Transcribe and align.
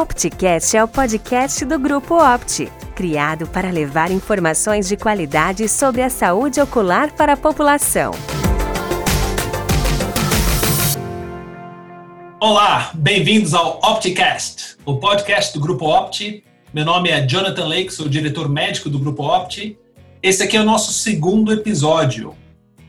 OptiCast 0.00 0.76
é 0.76 0.82
o 0.82 0.88
podcast 0.88 1.64
do 1.64 1.78
Grupo 1.78 2.16
Opti, 2.16 2.68
criado 2.96 3.46
para 3.46 3.70
levar 3.70 4.10
informações 4.10 4.88
de 4.88 4.96
qualidade 4.96 5.68
sobre 5.68 6.02
a 6.02 6.10
saúde 6.10 6.60
ocular 6.60 7.14
para 7.14 7.34
a 7.34 7.36
população. 7.36 8.10
Olá, 12.40 12.90
bem-vindos 12.92 13.54
ao 13.54 13.78
OptiCast, 13.84 14.78
o 14.84 14.96
podcast 14.96 15.56
do 15.56 15.60
Grupo 15.60 15.86
Opti. 15.86 16.42
Meu 16.72 16.84
nome 16.84 17.10
é 17.10 17.24
Jonathan 17.24 17.68
Lake, 17.68 17.92
sou 17.92 18.08
diretor 18.08 18.48
médico 18.48 18.90
do 18.90 18.98
Grupo 18.98 19.22
Opti. 19.22 19.78
Esse 20.20 20.42
aqui 20.42 20.56
é 20.56 20.60
o 20.60 20.64
nosso 20.64 20.92
segundo 20.92 21.52
episódio. 21.52 22.34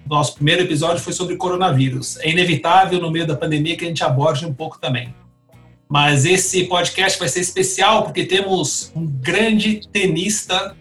Nosso 0.10 0.34
primeiro 0.34 0.64
episódio 0.64 1.04
foi 1.04 1.14
sobre 1.14 1.36
coronavírus. 1.36 2.18
É 2.22 2.32
inevitável, 2.32 3.00
no 3.00 3.12
meio 3.12 3.28
da 3.28 3.36
pandemia, 3.36 3.78
que 3.78 3.86
a 3.86 3.88
gente 3.88 4.04
aborde 4.04 4.44
um 4.44 4.54
pouco 4.54 4.80
também. 4.80 5.14
Mas 5.90 6.26
esse 6.26 6.66
podcast 6.66 7.20
vai 7.20 7.28
ser 7.28 7.42
especial 7.42 8.04
porque 8.04 8.26
temos 8.26 8.92
um 8.96 9.06
grande 9.06 9.82
tenista 9.92 10.76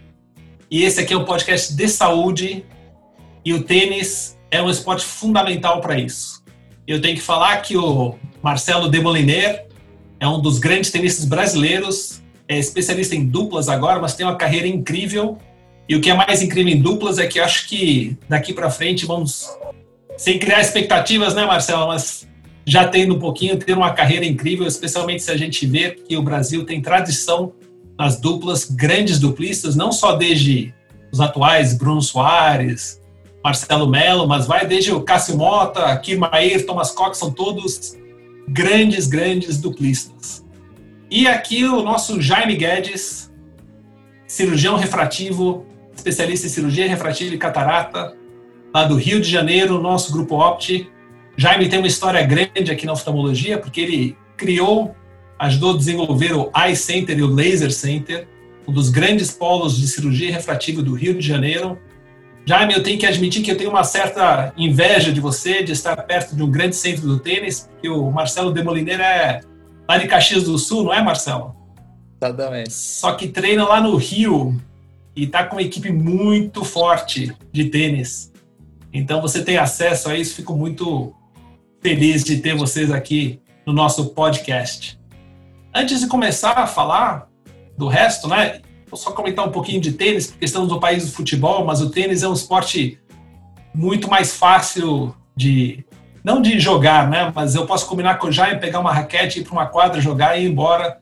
e 0.69 0.83
esse 0.83 0.99
aqui 0.99 1.13
é 1.13 1.17
um 1.17 1.25
podcast 1.25 1.73
de 1.73 1.87
saúde 1.87 2.65
e 3.43 3.53
o 3.53 3.63
tênis 3.63 4.35
é 4.49 4.61
um 4.61 4.69
esporte 4.69 5.05
fundamental 5.05 5.79
para 5.79 5.99
isso. 5.99 6.43
Eu 6.87 6.99
tenho 6.99 7.15
que 7.15 7.21
falar 7.21 7.57
que 7.57 7.77
o 7.77 8.15
Marcelo 8.41 8.89
Demoliner 8.89 9.65
é 10.19 10.27
um 10.27 10.41
dos 10.41 10.59
grandes 10.59 10.91
tenistas 10.91 11.25
brasileiros, 11.25 12.21
é 12.47 12.57
especialista 12.57 13.15
em 13.15 13.25
duplas 13.25 13.69
agora, 13.69 13.99
mas 13.99 14.15
tem 14.15 14.25
uma 14.25 14.35
carreira 14.35 14.67
incrível. 14.67 15.37
E 15.87 15.95
o 15.95 16.01
que 16.01 16.09
é 16.09 16.13
mais 16.13 16.41
incrível 16.41 16.73
em 16.73 16.81
duplas 16.81 17.19
é 17.19 17.27
que 17.27 17.39
acho 17.39 17.67
que 17.67 18.17
daqui 18.27 18.53
para 18.53 18.71
frente 18.71 19.05
vamos, 19.05 19.49
sem 20.17 20.39
criar 20.39 20.61
expectativas, 20.61 21.35
né, 21.35 21.45
Marcelo, 21.45 21.87
mas 21.87 22.27
já 22.65 22.87
tendo 22.87 23.15
um 23.15 23.19
pouquinho, 23.19 23.57
ter 23.57 23.73
uma 23.73 23.93
carreira 23.93 24.25
incrível, 24.25 24.65
especialmente 24.65 25.21
se 25.21 25.31
a 25.31 25.37
gente 25.37 25.65
vê 25.67 25.91
que 25.91 26.17
o 26.17 26.23
Brasil 26.23 26.65
tem 26.65 26.81
tradição 26.81 27.53
nas 27.97 28.19
duplas, 28.19 28.65
grandes 28.65 29.19
duplistas, 29.19 29.75
não 29.75 29.91
só 29.91 30.15
desde 30.15 30.73
os 31.11 31.21
atuais 31.21 31.77
Bruno 31.77 32.01
Soares, 32.01 32.99
Marcelo 33.43 33.87
Melo, 33.87 34.27
mas 34.27 34.47
vai 34.47 34.65
desde 34.65 34.91
o 34.91 35.01
Cássio 35.01 35.37
Mota, 35.37 35.95
Kirmair, 35.97 36.65
Thomas 36.65 36.91
Cox, 36.91 37.17
são 37.19 37.31
todos 37.31 37.95
grandes, 38.47 39.07
grandes 39.07 39.59
duplistas. 39.59 40.43
E 41.09 41.27
aqui 41.27 41.63
o 41.63 41.83
nosso 41.83 42.19
Jaime 42.19 42.55
Guedes, 42.55 43.31
cirurgião 44.27 44.75
refrativo, 44.75 45.65
especialista 45.95 46.47
em 46.47 46.49
cirurgia 46.49 46.89
refrativa 46.89 47.35
e 47.35 47.37
catarata, 47.37 48.17
lá 48.73 48.83
do 48.83 48.95
Rio 48.95 49.21
de 49.21 49.29
Janeiro, 49.29 49.79
nosso 49.79 50.11
grupo 50.11 50.35
Opti, 50.35 50.89
Jaime 51.37 51.67
tem 51.67 51.79
uma 51.79 51.87
história 51.87 52.21
grande 52.23 52.71
aqui 52.71 52.85
na 52.85 52.93
oftalmologia, 52.93 53.57
porque 53.57 53.81
ele 53.81 54.17
criou, 54.37 54.95
ajudou 55.37 55.73
a 55.73 55.77
desenvolver 55.77 56.33
o 56.33 56.51
Eye 56.55 56.75
Center 56.75 57.17
e 57.17 57.23
o 57.23 57.27
Laser 57.27 57.71
Center, 57.71 58.27
um 58.67 58.71
dos 58.71 58.89
grandes 58.89 59.31
polos 59.31 59.77
de 59.77 59.87
cirurgia 59.87 60.31
refrativa 60.31 60.81
do 60.81 60.93
Rio 60.93 61.13
de 61.13 61.25
Janeiro. 61.25 61.77
Jaime, 62.45 62.73
eu 62.73 62.83
tenho 62.83 62.97
que 62.97 63.05
admitir 63.05 63.43
que 63.43 63.51
eu 63.51 63.57
tenho 63.57 63.69
uma 63.69 63.83
certa 63.83 64.53
inveja 64.55 65.11
de 65.11 65.19
você, 65.19 65.61
de 65.61 65.71
estar 65.71 65.95
perto 66.03 66.35
de 66.35 66.43
um 66.43 66.49
grande 66.49 66.75
centro 66.75 67.07
do 67.07 67.19
tênis, 67.19 67.69
porque 67.71 67.89
o 67.89 68.09
Marcelo 68.11 68.51
Demoliner 68.51 69.01
é 69.01 69.41
lá 69.87 69.97
de 69.97 70.07
Caxias 70.07 70.43
do 70.43 70.57
Sul, 70.57 70.85
não 70.85 70.93
é, 70.93 71.01
Marcelo? 71.01 71.55
Exatamente. 72.21 72.71
Só 72.71 73.13
que 73.13 73.27
treina 73.27 73.67
lá 73.67 73.81
no 73.81 73.95
Rio 73.97 74.59
e 75.15 75.25
está 75.25 75.43
com 75.43 75.55
uma 75.55 75.61
equipe 75.61 75.91
muito 75.91 76.63
forte 76.63 77.35
de 77.51 77.65
tênis. 77.65 78.31
Então 78.93 79.21
você 79.21 79.43
tem 79.43 79.57
acesso 79.57 80.09
a 80.09 80.15
isso, 80.15 80.35
fico 80.35 80.55
muito 80.55 81.13
feliz 81.85 82.23
de 82.23 82.37
ter 82.37 82.55
vocês 82.55 82.89
aqui 82.89 83.39
no 83.63 83.71
nosso 83.71 84.05
podcast. 84.07 84.99
Antes 85.71 85.99
de 85.99 86.07
começar 86.07 86.57
a 86.57 86.65
falar 86.65 87.27
do 87.77 87.87
resto, 87.87 88.27
né? 88.27 88.59
Vou 88.89 88.97
só 88.97 89.11
comentar 89.11 89.47
um 89.47 89.51
pouquinho 89.51 89.79
de 89.79 89.91
tênis, 89.91 90.25
porque 90.25 90.45
estamos 90.45 90.69
no 90.69 90.79
país 90.79 91.05
do 91.05 91.11
futebol, 91.11 91.63
mas 91.63 91.81
o 91.81 91.91
tênis 91.91 92.23
é 92.23 92.27
um 92.27 92.33
esporte 92.33 92.99
muito 93.71 94.09
mais 94.09 94.35
fácil 94.35 95.15
de 95.35 95.85
não 96.23 96.41
de 96.41 96.59
jogar, 96.59 97.07
né? 97.07 97.31
Mas 97.35 97.53
eu 97.53 97.67
posso 97.67 97.85
combinar 97.85 98.15
com 98.15 98.29
o 98.29 98.31
Jaime, 98.31 98.59
pegar 98.59 98.79
uma 98.79 98.91
raquete, 98.91 99.41
ir 99.41 99.43
para 99.43 99.53
uma 99.53 99.67
quadra, 99.67 100.01
jogar 100.01 100.39
e 100.39 100.43
ir 100.43 100.49
embora. 100.49 100.97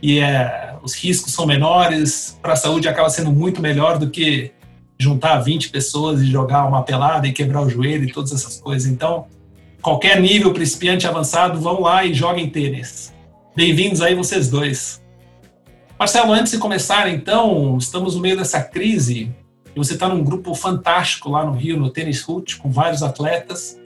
E 0.00 0.20
é, 0.20 0.76
os 0.84 0.94
riscos 0.94 1.32
são 1.32 1.46
menores, 1.46 2.38
para 2.40 2.52
a 2.52 2.56
saúde 2.56 2.86
acaba 2.86 3.10
sendo 3.10 3.32
muito 3.32 3.60
melhor 3.60 3.98
do 3.98 4.08
que 4.08 4.52
juntar 5.00 5.40
20 5.40 5.70
pessoas 5.70 6.20
e 6.20 6.26
jogar 6.26 6.64
uma 6.64 6.84
pelada 6.84 7.26
e 7.26 7.32
quebrar 7.32 7.62
o 7.62 7.68
joelho 7.68 8.04
e 8.04 8.12
todas 8.12 8.30
essas 8.30 8.60
coisas. 8.60 8.88
Então, 8.88 9.26
qualquer 9.82 10.20
nível 10.20 10.52
principiante 10.52 11.08
avançado, 11.08 11.60
vão 11.60 11.80
lá 11.80 12.04
e 12.04 12.14
joguem 12.14 12.48
tênis. 12.48 13.12
Bem-vindos 13.54 14.00
aí 14.00 14.14
vocês 14.14 14.48
dois. 14.48 15.02
Marcelo, 15.98 16.32
antes 16.32 16.52
de 16.52 16.58
começar, 16.58 17.08
então, 17.12 17.76
estamos 17.76 18.14
no 18.14 18.22
meio 18.22 18.36
dessa 18.36 18.62
crise 18.62 19.34
e 19.74 19.78
você 19.78 19.94
está 19.94 20.08
num 20.08 20.22
grupo 20.22 20.54
fantástico 20.54 21.28
lá 21.28 21.44
no 21.44 21.52
Rio, 21.52 21.76
no 21.76 21.90
Tênis 21.90 22.22
Root, 22.22 22.58
com 22.58 22.70
vários 22.70 23.02
atletas. 23.02 23.76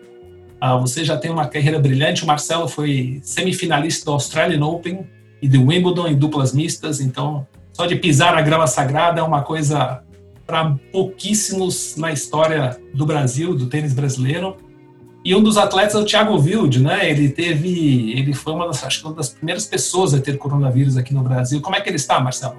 Ah, 0.61 0.77
você 0.77 1.03
já 1.03 1.17
tem 1.17 1.31
uma 1.31 1.49
carreira 1.49 1.79
brilhante. 1.79 2.25
O 2.25 2.27
Marcelo 2.27 2.69
foi 2.69 3.21
semifinalista 3.23 4.05
do 4.05 4.13
Australian 4.13 4.65
Open 4.65 5.07
e 5.41 5.49
do 5.49 5.67
Wimbledon 5.67 6.09
em 6.09 6.15
duplas 6.15 6.53
mistas, 6.53 7.01
então 7.01 7.47
só 7.73 7.87
de 7.87 7.97
pisar 7.97 8.35
na 8.35 8.43
grama 8.43 8.67
sagrada 8.67 9.21
é 9.21 9.23
uma 9.23 9.43
coisa 9.43 10.03
para 10.47 10.77
pouquíssimos 10.93 11.97
na 11.97 12.13
história 12.13 12.79
do 12.95 13.05
Brasil, 13.05 13.55
do 13.55 13.67
tênis 13.67 13.93
brasileiro. 13.93 14.57
E 15.27 15.35
um 15.35 15.43
dos 15.43 15.57
atletas 15.57 15.97
é 15.97 15.99
o 15.99 16.05
Thiago 16.05 16.41
Wilde, 16.41 16.81
né? 16.81 17.11
Ele 17.11 17.29
teve, 17.29 18.13
ele 18.17 18.33
foi 18.33 18.53
uma 18.53 18.65
das, 18.65 18.85
acho 18.85 19.01
que 19.01 19.07
uma 19.09 19.17
das 19.17 19.31
primeiras 19.31 19.67
pessoas 19.67 20.15
a 20.15 20.21
ter 20.21 20.39
coronavírus 20.39 20.97
aqui 20.97 21.13
no 21.13 21.21
Brasil. 21.21 21.61
Como 21.61 21.75
é 21.75 21.81
que 21.81 21.89
ele 21.89 21.97
está, 21.97 22.21
Marcelo? 22.21 22.55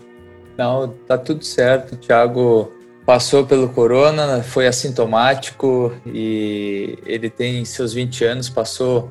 Não, 0.58 0.90
tá 1.08 1.18
tudo 1.18 1.46
certo. 1.46 1.94
O 1.94 1.96
Thiago 1.96 2.70
passou 3.06 3.46
pelo 3.46 3.70
corona, 3.70 4.44
foi 4.44 4.68
assintomático 4.68 5.94
e 6.06 7.00
ele 7.06 7.30
tem 7.30 7.64
seus 7.64 7.94
20 7.94 8.26
anos, 8.26 8.50
passou 8.50 9.10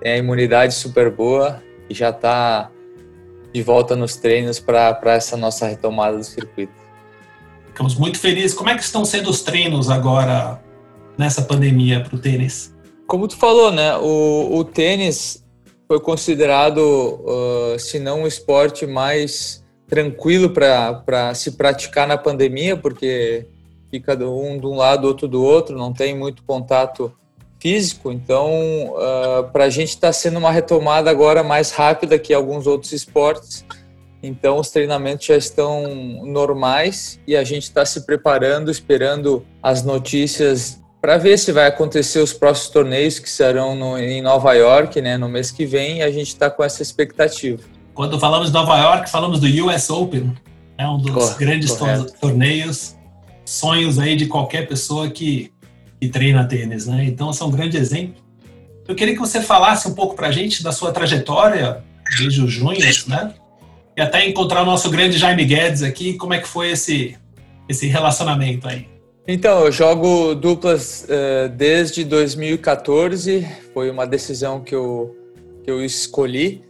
tem 0.00 0.14
a 0.14 0.16
imunidade 0.16 0.74
super 0.74 1.08
boa 1.08 1.62
e 1.88 1.94
já 1.94 2.10
está 2.10 2.68
de 3.54 3.62
volta 3.62 3.94
nos 3.94 4.16
treinos 4.16 4.58
para 4.58 4.98
essa 5.04 5.36
nossa 5.36 5.68
retomada 5.68 6.16
do 6.16 6.24
circuito. 6.24 6.72
Ficamos 7.68 7.94
muito 7.94 8.18
felizes. 8.18 8.54
Como 8.54 8.70
é 8.70 8.74
que 8.74 8.82
estão 8.82 9.04
sendo 9.04 9.30
os 9.30 9.40
treinos 9.40 9.88
agora 9.88 10.60
nessa 11.16 11.42
pandemia 11.42 12.00
para 12.00 12.16
o 12.16 12.18
tênis? 12.18 12.76
Como 13.08 13.26
tu 13.26 13.36
falou, 13.36 13.72
né? 13.72 13.96
O, 13.96 14.58
o 14.58 14.64
tênis 14.64 15.42
foi 15.88 15.98
considerado, 15.98 16.78
uh, 16.78 17.78
se 17.78 17.98
não 17.98 18.22
um 18.22 18.26
esporte 18.26 18.86
mais 18.86 19.64
tranquilo 19.88 20.50
para 20.50 21.34
se 21.34 21.52
praticar 21.52 22.06
na 22.06 22.18
pandemia, 22.18 22.76
porque 22.76 23.46
fica 23.90 24.14
um 24.14 24.58
de 24.58 24.66
um 24.66 24.76
lado, 24.76 25.06
outro 25.06 25.26
do 25.26 25.42
outro, 25.42 25.78
não 25.78 25.90
tem 25.90 26.14
muito 26.14 26.42
contato 26.42 27.10
físico. 27.58 28.12
Então, 28.12 28.50
uh, 28.92 29.50
para 29.50 29.64
a 29.64 29.70
gente 29.70 29.88
está 29.88 30.12
sendo 30.12 30.38
uma 30.38 30.52
retomada 30.52 31.10
agora 31.10 31.42
mais 31.42 31.70
rápida 31.70 32.18
que 32.18 32.34
alguns 32.34 32.66
outros 32.66 32.92
esportes. 32.92 33.64
Então, 34.22 34.58
os 34.58 34.68
treinamentos 34.70 35.24
já 35.24 35.36
estão 35.36 35.82
normais 36.26 37.18
e 37.26 37.34
a 37.34 37.42
gente 37.42 37.62
está 37.62 37.86
se 37.86 38.04
preparando, 38.04 38.70
esperando 38.70 39.46
as 39.62 39.82
notícias 39.82 40.78
para 41.00 41.16
ver 41.16 41.38
se 41.38 41.52
vai 41.52 41.66
acontecer 41.66 42.18
os 42.18 42.32
próximos 42.32 42.70
torneios 42.70 43.18
que 43.18 43.30
serão 43.30 43.74
no, 43.74 43.98
em 43.98 44.20
Nova 44.20 44.52
York, 44.54 45.00
né, 45.00 45.16
no 45.16 45.28
mês 45.28 45.50
que 45.50 45.64
vem, 45.64 45.98
e 45.98 46.02
a 46.02 46.10
gente 46.10 46.28
está 46.28 46.50
com 46.50 46.64
essa 46.64 46.82
expectativa. 46.82 47.62
Quando 47.94 48.18
falamos 48.18 48.48
de 48.48 48.54
Nova 48.54 48.76
York, 48.78 49.10
falamos 49.10 49.40
do 49.40 49.46
US 49.66 49.90
Open, 49.90 50.34
é 50.76 50.86
um 50.88 50.98
dos 50.98 51.34
grandes 51.34 51.72
correto. 51.72 52.12
torneios, 52.20 52.96
sonhos 53.44 53.98
aí 53.98 54.16
de 54.16 54.26
qualquer 54.26 54.68
pessoa 54.68 55.10
que, 55.10 55.52
que 56.00 56.08
treina 56.08 56.44
tênis, 56.44 56.86
né? 56.86 57.04
Então, 57.04 57.30
é 57.30 57.44
um 57.44 57.50
grande 57.50 57.76
exemplo. 57.76 58.22
Eu 58.86 58.94
queria 58.94 59.14
que 59.14 59.20
você 59.20 59.40
falasse 59.40 59.88
um 59.88 59.94
pouco 59.94 60.14
para 60.14 60.28
a 60.28 60.32
gente 60.32 60.62
da 60.62 60.72
sua 60.72 60.92
trajetória 60.92 61.84
desde 62.18 62.42
o 62.42 62.48
junho, 62.48 62.78
né? 63.06 63.34
E 63.96 64.00
até 64.00 64.26
encontrar 64.26 64.62
o 64.62 64.64
nosso 64.64 64.88
grande 64.90 65.18
Jaime 65.18 65.44
Guedes 65.44 65.82
aqui, 65.82 66.14
como 66.14 66.32
é 66.32 66.38
que 66.38 66.46
foi 66.46 66.70
esse, 66.70 67.16
esse 67.68 67.88
relacionamento 67.88 68.68
aí? 68.68 68.88
Então, 69.30 69.66
eu 69.66 69.70
jogo 69.70 70.34
duplas 70.34 71.04
uh, 71.04 71.50
desde 71.50 72.02
2014, 72.02 73.46
foi 73.74 73.90
uma 73.90 74.06
decisão 74.06 74.62
que 74.62 74.74
eu, 74.74 75.14
que 75.62 75.70
eu 75.70 75.84
escolhi. 75.84 76.64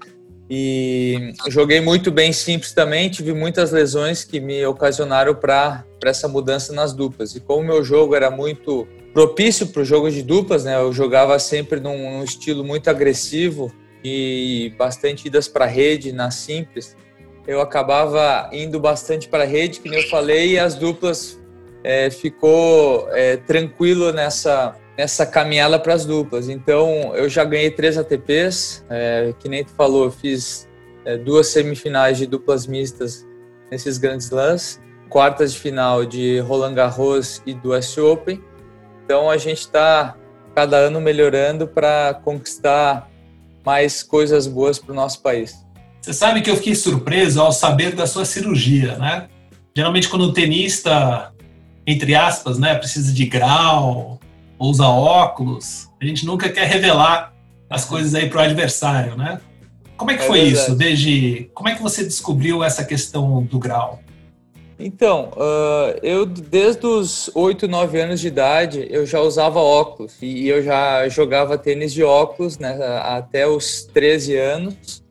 E 0.51 1.35
joguei 1.47 1.81
muito 1.81 2.11
bem 2.11 2.33
simples 2.33 2.73
também, 2.73 3.09
tive 3.09 3.33
muitas 3.33 3.71
lesões 3.71 4.25
que 4.25 4.41
me 4.41 4.67
ocasionaram 4.67 5.37
para 5.37 5.85
essa 6.05 6.27
mudança 6.27 6.73
nas 6.73 6.93
duplas. 6.93 7.37
E 7.37 7.41
como 7.41 7.61
o 7.61 7.65
meu 7.65 7.85
jogo 7.85 8.17
era 8.17 8.29
muito 8.29 8.89
propício 9.15 9.69
para 9.69 9.83
o 9.83 9.85
jogo 9.85 10.11
de 10.11 10.25
duplas, 10.25 10.65
né? 10.65 10.75
Eu 10.75 10.93
jogava 10.93 11.39
sempre 11.39 11.79
num, 11.79 12.19
num 12.19 12.25
estilo 12.25 12.65
muito 12.65 12.91
agressivo 12.91 13.73
e 14.03 14.75
bastante 14.77 15.29
idas 15.29 15.47
para 15.47 15.65
rede 15.65 16.11
na 16.11 16.33
simples. 16.33 16.97
Eu 17.47 17.61
acabava 17.61 18.51
indo 18.53 18.81
bastante 18.81 19.29
para 19.29 19.45
rede, 19.45 19.79
que 19.79 19.95
eu 19.95 20.03
falei, 20.09 20.55
e 20.55 20.59
as 20.59 20.75
duplas 20.75 21.39
é, 21.83 22.11
ficou 22.11 23.09
é, 23.13 23.37
tranquilo 23.37 24.13
nessa, 24.13 24.75
nessa 24.97 25.25
caminhada 25.25 25.79
para 25.79 25.95
as 25.95 26.05
duplas. 26.05 26.49
Então, 26.49 27.15
eu 27.15 27.29
já 27.29 27.45
ganhei 27.45 27.71
três 27.71 27.97
ATPs, 27.97 28.85
é, 28.91 29.33
que 29.39 29.49
nem 29.49 29.65
tu 29.65 29.73
falou, 29.73 30.05
eu 30.05 30.11
fiz 30.11 30.69
é, 31.05 31.17
duas 31.17 31.49
semifinais 31.49 32.19
de 32.19 32.27
duplas 32.27 32.67
mistas 32.67 33.27
nesses 33.71 33.99
grandes 33.99 34.27
slams, 34.27 34.81
quartas 35.09 35.53
de 35.53 35.59
final 35.59 36.05
de 36.05 36.39
Roland 36.41 36.75
Garros 36.75 37.43
e 37.47 37.55
do 37.55 37.75
US 37.75 37.97
Open. 37.97 38.43
Então 39.05 39.31
a 39.31 39.37
gente 39.37 39.61
está 39.61 40.15
cada 40.55 40.77
ano 40.77 41.01
melhorando 41.01 41.67
para 41.67 42.21
conquistar 42.25 43.09
mais 43.65 44.03
coisas 44.03 44.47
boas 44.47 44.79
para 44.79 44.93
o 44.93 44.95
nosso 44.95 45.23
país. 45.23 45.55
Você 46.01 46.13
sabe 46.13 46.41
que 46.41 46.51
eu 46.51 46.57
fiquei 46.57 46.75
surpreso 46.75 47.41
ao 47.41 47.53
saber 47.53 47.95
da 47.95 48.07
sua 48.07 48.25
cirurgia, 48.25 48.97
né? 48.99 49.29
Geralmente 49.77 50.09
quando 50.09 50.23
o 50.23 50.33
tenista, 50.33 51.33
entre 51.91 52.15
aspas, 52.15 52.59
né, 52.59 52.75
precisa 52.75 53.15
de 53.15 53.25
grau, 53.25 54.21
ou 54.59 54.69
usa 54.69 54.87
óculos, 54.87 55.89
a 55.99 56.05
gente 56.05 56.27
nunca 56.27 56.51
quer 56.51 56.67
revelar 56.67 57.33
as 57.71 57.87
coisas 57.87 58.15
aí 58.15 58.29
para 58.29 58.41
o 58.41 58.43
adversário, 58.43 59.17
né? 59.17 59.41
Como 59.97 60.11
é 60.11 60.17
que 60.17 60.23
é 60.23 60.27
foi 60.27 60.41
verdade. 60.43 60.59
isso? 60.59 60.75
Desde 60.75 61.51
como 61.55 61.71
é 61.71 61.75
que 61.75 61.83
você 61.83 62.05
descobriu 62.05 62.63
essa 62.63 62.85
questão 62.85 63.43
do 63.43 63.59
grau? 63.59 64.01
Então, 64.79 65.31
uh, 65.33 65.99
eu 66.03 66.27
desde 66.27 66.87
os 66.87 67.31
8, 67.35 67.67
9 67.67 68.01
anos 68.01 68.21
de 68.21 68.29
idade 68.29 68.87
eu 68.91 69.07
já 69.07 69.21
usava 69.21 69.59
óculos 69.59 70.15
e 70.21 70.47
eu 70.47 70.63
já 70.63 71.09
jogava 71.09 71.57
tênis 71.57 71.93
de 71.93 72.05
óculos 72.05 72.59
né, 72.59 72.79
até 73.03 73.47
os 73.49 73.85
13 73.95 74.37
anos. 74.37 75.03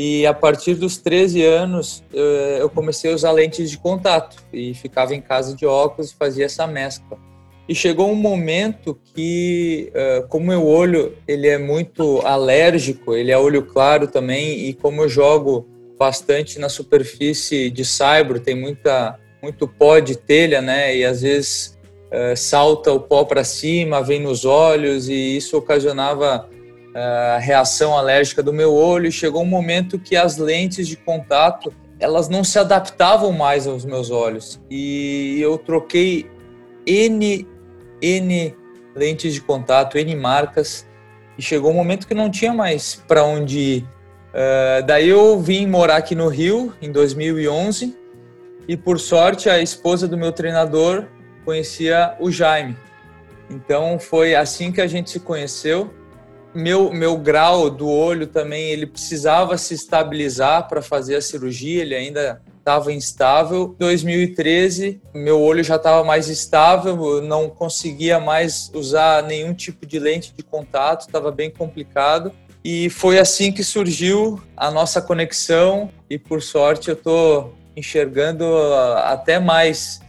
E 0.00 0.24
a 0.24 0.32
partir 0.32 0.74
dos 0.74 0.96
13 0.96 1.44
anos 1.44 2.04
eu 2.60 2.70
comecei 2.70 3.10
a 3.10 3.14
usar 3.16 3.32
lentes 3.32 3.68
de 3.68 3.76
contato 3.76 4.36
e 4.52 4.72
ficava 4.72 5.12
em 5.12 5.20
casa 5.20 5.56
de 5.56 5.66
óculos 5.66 6.12
e 6.12 6.14
fazia 6.14 6.44
essa 6.44 6.68
mescla. 6.68 7.18
E 7.68 7.74
chegou 7.74 8.08
um 8.08 8.14
momento 8.14 8.96
que, 9.12 9.92
como 10.28 10.46
meu 10.46 10.64
olho 10.64 11.16
ele 11.26 11.48
é 11.48 11.58
muito 11.58 12.20
alérgico, 12.24 13.12
ele 13.12 13.32
é 13.32 13.36
olho 13.36 13.64
claro 13.64 14.06
também, 14.06 14.68
e 14.68 14.72
como 14.72 15.02
eu 15.02 15.08
jogo 15.08 15.66
bastante 15.98 16.60
na 16.60 16.68
superfície 16.68 17.68
de 17.68 17.84
saibro, 17.84 18.38
tem 18.38 18.54
muita, 18.54 19.18
muito 19.42 19.66
pó 19.66 19.98
de 19.98 20.16
telha, 20.16 20.62
né? 20.62 20.96
E 20.96 21.04
às 21.04 21.22
vezes 21.22 21.76
uh, 22.06 22.36
salta 22.36 22.92
o 22.92 23.00
pó 23.00 23.24
para 23.24 23.42
cima, 23.42 24.00
vem 24.00 24.20
nos 24.20 24.44
olhos, 24.44 25.08
e 25.08 25.36
isso 25.36 25.58
ocasionava 25.58 26.48
a 26.94 27.38
reação 27.38 27.96
alérgica 27.96 28.42
do 28.42 28.52
meu 28.52 28.74
olho. 28.74 29.10
Chegou 29.10 29.42
um 29.42 29.46
momento 29.46 29.98
que 29.98 30.16
as 30.16 30.36
lentes 30.36 30.88
de 30.88 30.96
contato 30.96 31.72
elas 32.00 32.28
não 32.28 32.44
se 32.44 32.58
adaptavam 32.58 33.32
mais 33.32 33.66
aos 33.66 33.84
meus 33.84 34.10
olhos. 34.10 34.60
E 34.70 35.38
eu 35.40 35.58
troquei 35.58 36.30
N, 36.86 37.46
N 38.00 38.54
lentes 38.94 39.34
de 39.34 39.40
contato, 39.40 39.98
N 39.98 40.14
marcas, 40.14 40.86
e 41.36 41.42
chegou 41.42 41.70
um 41.70 41.74
momento 41.74 42.06
que 42.06 42.14
não 42.14 42.30
tinha 42.30 42.52
mais 42.52 43.02
para 43.06 43.24
onde 43.24 43.58
ir. 43.58 43.82
Uh, 44.28 44.86
daí 44.86 45.08
eu 45.08 45.40
vim 45.40 45.66
morar 45.66 45.96
aqui 45.96 46.14
no 46.14 46.28
Rio 46.28 46.72
em 46.82 46.92
2011 46.92 47.96
e 48.68 48.76
por 48.76 49.00
sorte 49.00 49.48
a 49.48 49.60
esposa 49.60 50.06
do 50.06 50.16
meu 50.16 50.30
treinador 50.32 51.06
conhecia 51.44 52.14
o 52.20 52.30
Jaime. 52.30 52.76
Então 53.50 53.98
foi 53.98 54.34
assim 54.34 54.70
que 54.70 54.80
a 54.80 54.86
gente 54.86 55.10
se 55.10 55.20
conheceu. 55.20 55.92
Meu 56.54 56.92
meu 56.92 57.16
grau 57.18 57.68
do 57.68 57.88
olho 57.88 58.26
também 58.26 58.70
ele 58.70 58.86
precisava 58.86 59.58
se 59.58 59.74
estabilizar 59.74 60.66
para 60.68 60.80
fazer 60.80 61.16
a 61.16 61.20
cirurgia, 61.20 61.82
ele 61.82 61.94
ainda 61.94 62.40
estava 62.68 62.92
instável. 62.92 63.74
2013, 63.78 65.00
meu 65.14 65.40
olho 65.40 65.64
já 65.64 65.76
estava 65.76 66.04
mais 66.04 66.28
estável, 66.28 67.16
eu 67.16 67.22
não 67.22 67.48
conseguia 67.48 68.20
mais 68.20 68.70
usar 68.74 69.22
nenhum 69.22 69.54
tipo 69.54 69.86
de 69.86 69.98
lente 69.98 70.34
de 70.36 70.42
contato, 70.42 71.06
estava 71.06 71.30
bem 71.30 71.50
complicado. 71.50 72.30
E 72.62 72.90
foi 72.90 73.18
assim 73.18 73.50
que 73.50 73.64
surgiu 73.64 74.42
a 74.54 74.70
nossa 74.70 75.00
conexão 75.00 75.90
e 76.10 76.18
por 76.18 76.42
sorte 76.42 76.88
eu 76.88 76.94
estou 76.94 77.54
enxergando 77.74 78.44
até 79.04 79.38
mais 79.38 80.00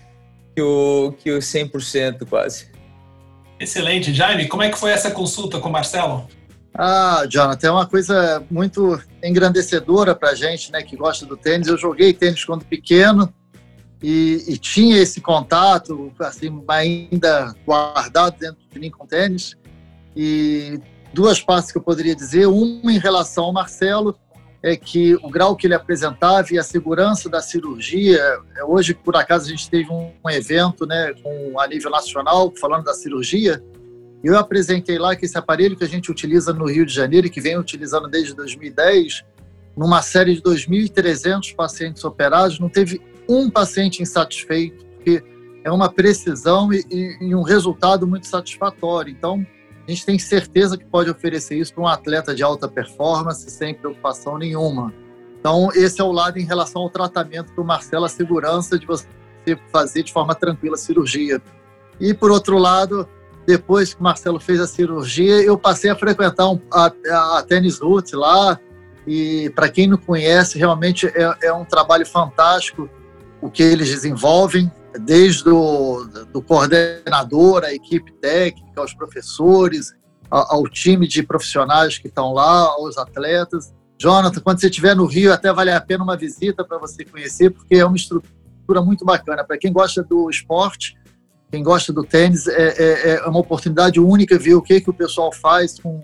que 0.53 0.62
o, 0.62 1.13
que 1.18 1.31
o 1.31 1.39
100% 1.39 2.27
quase. 2.27 2.68
Excelente. 3.59 4.13
Jaime, 4.13 4.47
como 4.47 4.63
é 4.63 4.69
que 4.69 4.77
foi 4.77 4.91
essa 4.91 5.11
consulta 5.11 5.59
com 5.59 5.69
o 5.69 5.71
Marcelo? 5.71 6.27
Ah, 6.73 7.25
Jonathan, 7.29 7.67
é 7.67 7.71
uma 7.71 7.85
coisa 7.85 8.44
muito 8.50 9.01
engrandecedora 9.23 10.15
para 10.15 10.29
a 10.29 10.35
gente, 10.35 10.71
né, 10.71 10.81
que 10.81 10.95
gosta 10.95 11.25
do 11.25 11.35
tênis. 11.35 11.67
Eu 11.67 11.77
joguei 11.77 12.13
tênis 12.13 12.45
quando 12.45 12.63
pequeno 12.63 13.33
e, 14.01 14.45
e 14.47 14.57
tinha 14.57 14.97
esse 14.97 15.19
contato, 15.19 16.11
assim, 16.19 16.63
ainda 16.67 17.53
guardado 17.65 18.38
dentro 18.39 18.59
de 18.71 18.79
mim 18.79 18.89
com 18.89 19.06
tênis. 19.06 19.57
E 20.15 20.79
duas 21.13 21.41
partes 21.41 21.71
que 21.71 21.77
eu 21.77 21.81
poderia 21.81 22.15
dizer. 22.15 22.47
Uma 22.47 22.94
em 22.94 23.00
relação 23.00 23.45
ao 23.45 23.53
Marcelo, 23.53 24.17
é 24.61 24.75
que 24.75 25.15
o 25.15 25.29
grau 25.29 25.56
que 25.56 25.67
ele 25.67 25.73
apresentava 25.73 26.47
e 26.51 26.59
a 26.59 26.63
segurança 26.63 27.29
da 27.29 27.41
cirurgia. 27.41 28.19
É, 28.56 28.63
hoje, 28.63 28.94
por 28.94 29.15
acaso, 29.15 29.47
a 29.47 29.50
gente 29.50 29.69
teve 29.69 29.89
um, 29.91 30.11
evento 30.29 30.85
né, 30.85 31.13
com, 31.23 31.59
a 31.59 31.67
nível 31.67 31.89
nacional 31.89 32.53
falando 32.59 32.83
da 32.83 32.94
cirurgia. 32.94 33.63
E 34.21 34.27
eu 34.27 34.38
apresentei 34.38 35.00
lá 35.00 35.15
que 35.15 35.25
esse 35.25 35.38
aparelho 35.38 35.77
que 35.77 35.83
a 35.83 35.88
gente 35.88 36.11
utiliza 36.11 36.53
no 36.53 36.65
Rio 36.65 36.85
de 36.85 36.94
Janeiro 36.94 37.27
e 37.27 37.29
que 37.29 37.39
vem 37.39 37.57
utilizando 37.57 38.09
desde 38.09 38.35
2010, 38.35 39.23
numa 39.77 40.01
série 40.01 40.35
de 40.35 40.41
2.300 40.41 41.56
pacientes 41.56 42.03
operados, 42.03 42.59
não 42.59 42.67
teve 42.67 43.01
um 43.29 43.50
paciente 43.50 44.01
insatisfeito, 44.01 44.85
porque 44.95 45.23
é 45.63 45.71
uma 45.71 45.89
precisão 45.89 46.73
e, 46.73 46.83
e, 46.91 47.17
e 47.21 47.35
um 47.35 47.44
resultado 47.44 48.06
muito 48.06 48.27
satisfatório. 48.27 49.09
Então, 49.09 49.45
gente 49.89 50.06
tem 50.06 50.19
certeza 50.19 50.77
que 50.77 50.86
pode 50.86 51.09
oferecer 51.09 51.57
isso 51.57 51.74
para 51.74 51.83
um 51.83 51.88
atleta 51.88 52.33
de 52.36 52.44
alta 52.44 52.68
performance 52.68 53.50
sem 53.50 53.74
preocupação 53.74 54.38
nenhuma. 54.38 54.94
Então, 55.39 55.69
esse 55.74 56.01
é 56.01 56.03
o 56.03 56.12
lado 56.12 56.38
em 56.38 56.44
relação 56.44 56.81
ao 56.81 56.89
tratamento 56.89 57.51
para 57.53 57.63
o 57.63 57.65
Marcelo, 57.65 58.06
a 58.06 58.09
segurança 58.09 58.77
de 58.77 58.86
você 58.86 59.07
fazer 59.71 60.03
de 60.03 60.12
forma 60.12 60.36
tranquila 60.36 60.75
a 60.75 60.77
cirurgia. 60.77 61.41
E, 62.00 62.13
por 62.13 62.30
outro 62.30 62.57
lado, 62.57 63.07
depois 63.47 63.94
que 63.94 64.01
o 64.01 64.03
Marcelo 64.03 64.39
fez 64.39 64.59
a 64.59 64.68
cirurgia, 64.68 65.41
eu 65.41 65.57
passei 65.57 65.89
a 65.89 65.95
frequentar 65.95 66.50
um, 66.50 66.59
a, 66.71 66.92
a, 67.09 67.39
a 67.39 67.44
Tennis 67.44 67.80
Root 67.80 68.15
lá, 68.15 68.59
e 69.07 69.50
para 69.56 69.69
quem 69.69 69.88
não 69.88 69.97
conhece, 69.97 70.57
realmente 70.57 71.07
é, 71.07 71.47
é 71.47 71.53
um 71.53 71.65
trabalho 71.65 72.06
fantástico 72.06 72.89
o 73.42 73.50
que 73.50 73.63
eles 73.63 73.89
desenvolvem 73.89 74.71
desde 75.01 75.50
o 75.50 76.06
do 76.31 76.41
coordenador, 76.41 77.63
a 77.63 77.74
equipe 77.74 78.12
técnica, 78.13 78.81
aos 78.81 78.94
professores, 78.94 79.94
ao, 80.30 80.68
time 80.68 81.07
de 81.07 81.24
profissionais 81.24 81.97
que 81.97 82.07
estão 82.07 82.33
lá, 82.33 82.62
aos 82.62 82.97
atletas. 82.97 83.74
Jonathan, 83.97 84.39
quando 84.41 84.59
você 84.59 84.68
estiver 84.68 84.95
no 84.95 85.06
Rio, 85.06 85.33
até 85.33 85.51
vale 85.51 85.71
a 85.71 85.81
pena 85.81 86.03
uma 86.03 86.15
visita 86.15 86.63
para 86.63 86.77
você 86.77 87.03
conhecer, 87.03 87.49
porque 87.49 87.75
é 87.75 87.85
uma 87.85 87.97
estrutura 87.97 88.81
muito 88.81 89.04
bacana. 89.04 89.44
Para 89.44 89.57
quem 89.57 89.73
gosta 89.73 90.04
do 90.04 90.30
esporte, 90.30 90.95
quem 91.52 91.64
gosta 91.64 91.92
do 91.92 92.04
tênis, 92.04 92.47
é, 92.47 92.68
é, 92.68 93.09
é, 93.16 93.25
uma 93.25 93.40
oportunidade 93.40 93.99
única 93.99 94.37
ver 94.37 94.54
o 94.54 94.61
que, 94.61 94.80
que 94.80 94.90
o 94.90 94.94
pessoal 94.94 95.33
faz 95.33 95.80
com. 95.80 96.02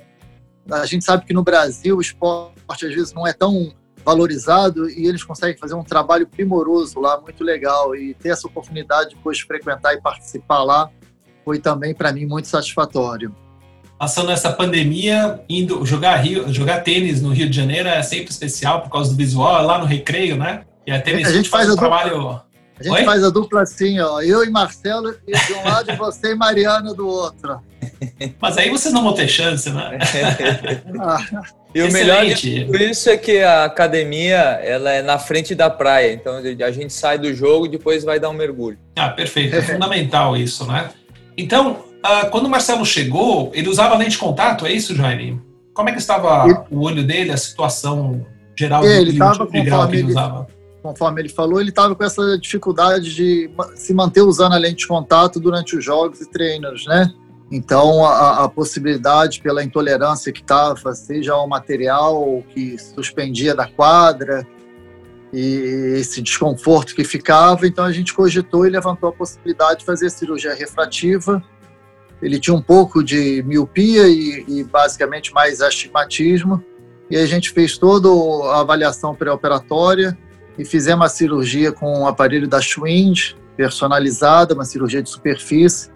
A 0.69 0.85
gente 0.85 1.05
sabe 1.05 1.25
que 1.25 1.33
no 1.33 1.43
Brasil 1.43 1.97
o 1.97 2.01
esporte 2.01 2.55
às 2.71 2.93
vezes 2.93 3.13
não 3.13 3.27
é 3.27 3.31
tão 3.31 3.71
valorizado 4.05 4.87
e 4.87 5.07
eles 5.07 5.23
conseguem 5.23 5.57
fazer 5.57 5.73
um 5.73 5.83
trabalho 5.83 6.27
primoroso 6.27 6.99
lá, 6.99 7.19
muito 7.19 7.43
legal. 7.43 7.95
E 7.95 8.13
ter 8.13 8.29
essa 8.29 8.47
oportunidade 8.47 9.15
depois 9.15 9.37
de 9.37 9.45
frequentar 9.45 9.93
e 9.95 10.01
participar 10.01 10.63
lá 10.63 10.89
foi 11.43 11.59
também 11.59 11.93
para 11.93 12.13
mim 12.13 12.25
muito 12.25 12.47
satisfatório. 12.47 13.35
Passando 13.97 14.31
essa 14.31 14.51
pandemia, 14.51 15.43
indo 15.49 15.85
jogar 15.85 16.17
Rio, 16.17 16.53
jogar 16.53 16.81
tênis 16.81 17.21
no 17.21 17.31
Rio 17.31 17.49
de 17.49 17.55
Janeiro 17.55 17.87
é 17.87 18.01
sempre 18.03 18.29
especial 18.29 18.81
por 18.81 18.91
causa 18.91 19.09
do 19.09 19.15
visual, 19.15 19.57
é 19.57 19.61
lá 19.61 19.79
no 19.79 19.85
recreio, 19.85 20.37
né? 20.37 20.65
E 20.85 20.91
a 20.91 21.01
tênis 21.01 21.27
a 21.27 21.31
gente 21.31 21.49
faz, 21.49 21.65
faz 21.65 21.75
um 21.75 21.79
trabalho 21.79 22.43
a 22.77 22.83
gente 22.83 22.93
Oi? 22.93 23.05
faz 23.05 23.23
a 23.23 23.29
dupla 23.29 23.61
assim, 23.61 23.99
ó. 23.99 24.21
Eu 24.21 24.43
e 24.43 24.49
Marcelo 24.49 25.15
de 25.25 25.53
um 25.53 25.63
lado 25.63 25.91
e 25.91 25.95
você 25.95 26.33
e 26.33 26.35
Mariana 26.35 26.93
do 26.93 27.07
outro. 27.07 27.61
Mas 28.39 28.57
aí 28.57 28.69
vocês 28.69 28.93
não 28.93 29.01
vão 29.01 29.13
ter 29.13 29.27
chance, 29.27 29.69
né? 29.69 29.97
e 31.75 31.81
o 31.81 31.91
melhor 31.91 32.25
de 32.25 32.65
tudo 32.65 32.77
isso 32.77 33.09
é 33.09 33.17
que 33.17 33.39
a 33.39 33.65
academia 33.65 34.37
ela 34.63 34.91
é 34.91 35.01
na 35.01 35.19
frente 35.19 35.53
da 35.53 35.69
praia. 35.69 36.13
Então 36.13 36.37
a 36.37 36.71
gente 36.71 36.93
sai 36.93 37.17
do 37.17 37.33
jogo 37.33 37.65
e 37.65 37.69
depois 37.69 38.03
vai 38.03 38.19
dar 38.19 38.29
um 38.29 38.33
mergulho. 38.33 38.77
Ah, 38.95 39.09
perfeito. 39.09 39.55
É 39.55 39.61
fundamental 39.61 40.37
isso, 40.37 40.65
né? 40.65 40.89
Então, 41.37 41.83
uh, 42.05 42.29
quando 42.31 42.45
o 42.45 42.49
Marcelo 42.49 42.85
chegou, 42.85 43.51
ele 43.53 43.67
usava 43.67 43.97
lente 43.97 44.11
de 44.11 44.17
contato, 44.17 44.65
é 44.65 44.71
isso, 44.71 44.95
Jaime? 44.95 45.41
Como 45.73 45.89
é 45.89 45.91
que 45.91 45.99
estava 45.99 46.45
ele... 46.45 46.57
o 46.71 46.81
olho 46.81 47.03
dele, 47.03 47.31
a 47.31 47.37
situação 47.37 48.25
geral 48.57 48.85
é, 48.85 49.01
ele 49.01 49.11
estava 49.11 49.45
com 49.45 49.63
grau 49.63 49.87
que 49.89 49.97
ele 49.97 50.11
usava? 50.11 50.47
conforme 50.85 51.19
ele 51.19 51.29
falou, 51.29 51.59
ele 51.59 51.69
estava 51.69 51.95
com 51.95 52.03
essa 52.03 52.37
dificuldade 52.37 53.15
de 53.15 53.49
se 53.73 53.91
manter 53.91 54.21
usando 54.21 54.53
a 54.53 54.57
lente 54.57 54.77
de 54.77 54.87
contato 54.87 55.39
durante 55.39 55.75
os 55.75 55.83
jogos 55.83 56.21
e 56.21 56.29
treinos, 56.29 56.85
né? 56.85 57.11
Então, 57.51 58.03
a, 58.03 58.43
a 58.43 58.49
possibilidade 58.49 59.41
pela 59.41 59.63
intolerância 59.63 60.31
que 60.31 60.41
estava, 60.41 60.93
seja 60.93 61.33
ao 61.33 61.47
material 61.47 62.43
que 62.49 62.77
suspendia 62.77 63.53
da 63.53 63.67
quadra, 63.67 64.45
e 65.31 65.97
esse 65.97 66.21
desconforto 66.21 66.95
que 66.95 67.03
ficava, 67.03 67.67
então 67.67 67.83
a 67.83 67.91
gente 67.91 68.13
cogitou 68.13 68.65
e 68.65 68.69
levantou 68.69 69.09
a 69.09 69.11
possibilidade 69.11 69.79
de 69.79 69.85
fazer 69.85 70.09
cirurgia 70.09 70.53
refrativa. 70.53 71.43
Ele 72.21 72.39
tinha 72.39 72.55
um 72.55 72.61
pouco 72.61 73.03
de 73.03 73.43
miopia 73.43 74.07
e, 74.07 74.45
e 74.47 74.63
basicamente 74.63 75.33
mais 75.33 75.61
astigmatismo, 75.61 76.63
e 77.09 77.17
a 77.17 77.25
gente 77.25 77.51
fez 77.51 77.77
toda 77.77 78.07
a 78.49 78.61
avaliação 78.61 79.13
pré-operatória 79.13 80.17
e 80.57 80.63
fizemos 80.63 81.05
a 81.05 81.09
cirurgia 81.09 81.71
com 81.71 82.03
o 82.03 82.07
aparelho 82.07 82.47
da 82.47 82.61
Schwind, 82.61 83.35
personalizada, 83.57 84.53
uma 84.53 84.65
cirurgia 84.65 85.03
de 85.03 85.09
superfície, 85.09 85.91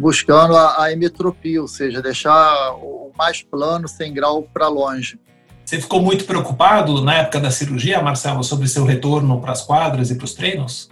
buscando 0.00 0.56
a, 0.56 0.84
a 0.84 0.92
emetropia, 0.92 1.60
ou 1.60 1.68
seja, 1.68 2.00
deixar 2.00 2.74
o 2.76 3.12
mais 3.16 3.42
plano, 3.42 3.86
100 3.86 4.14
graus 4.14 4.44
para 4.52 4.66
longe. 4.66 5.18
Você 5.64 5.78
ficou 5.78 6.00
muito 6.00 6.24
preocupado 6.24 7.02
na 7.02 7.18
época 7.18 7.38
da 7.38 7.50
cirurgia, 7.50 8.02
Marcelo, 8.02 8.42
sobre 8.42 8.66
seu 8.66 8.84
retorno 8.84 9.40
para 9.40 9.52
as 9.52 9.62
quadras 9.62 10.10
e 10.10 10.14
para 10.14 10.24
os 10.24 10.34
treinos? 10.34 10.88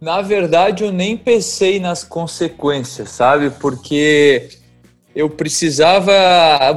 Na 0.00 0.22
verdade, 0.22 0.84
eu 0.84 0.92
nem 0.92 1.16
pensei 1.16 1.80
nas 1.80 2.04
consequências, 2.04 3.10
sabe? 3.10 3.50
Porque 3.50 4.48
eu 5.14 5.28
precisava 5.28 6.12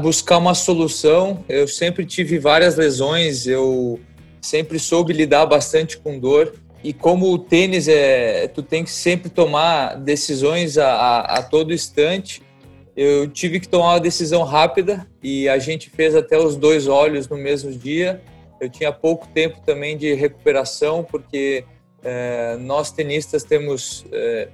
buscar 0.01 0.39
uma 0.39 0.55
solução. 0.55 1.43
Eu 1.47 1.67
sempre 1.67 2.05
tive 2.05 2.39
várias 2.39 2.75
lesões, 2.75 3.45
eu 3.45 3.99
sempre 4.41 4.79
soube 4.79 5.13
lidar 5.13 5.45
bastante 5.45 5.97
com 5.97 6.19
dor. 6.19 6.53
E 6.87 6.93
como 6.93 7.33
o 7.33 7.37
tênis 7.37 7.89
é, 7.89 8.47
tu 8.47 8.63
tem 8.63 8.81
que 8.81 8.89
sempre 8.89 9.29
tomar 9.29 9.97
decisões 9.97 10.77
a, 10.77 10.89
a, 10.89 11.19
a 11.39 11.43
todo 11.43 11.73
instante. 11.73 12.41
Eu 12.95 13.27
tive 13.27 13.59
que 13.59 13.67
tomar 13.67 13.95
uma 13.95 13.99
decisão 13.99 14.43
rápida 14.43 15.05
e 15.21 15.49
a 15.49 15.59
gente 15.59 15.89
fez 15.89 16.15
até 16.15 16.37
os 16.37 16.55
dois 16.55 16.87
olhos 16.87 17.27
no 17.27 17.35
mesmo 17.35 17.73
dia. 17.73 18.21
Eu 18.61 18.69
tinha 18.69 18.89
pouco 18.89 19.27
tempo 19.27 19.59
também 19.65 19.97
de 19.97 20.13
recuperação 20.13 21.03
porque 21.03 21.65
é, 22.01 22.55
nós 22.61 22.89
tenistas 22.89 23.43
temos 23.43 24.05
é, 24.13 24.47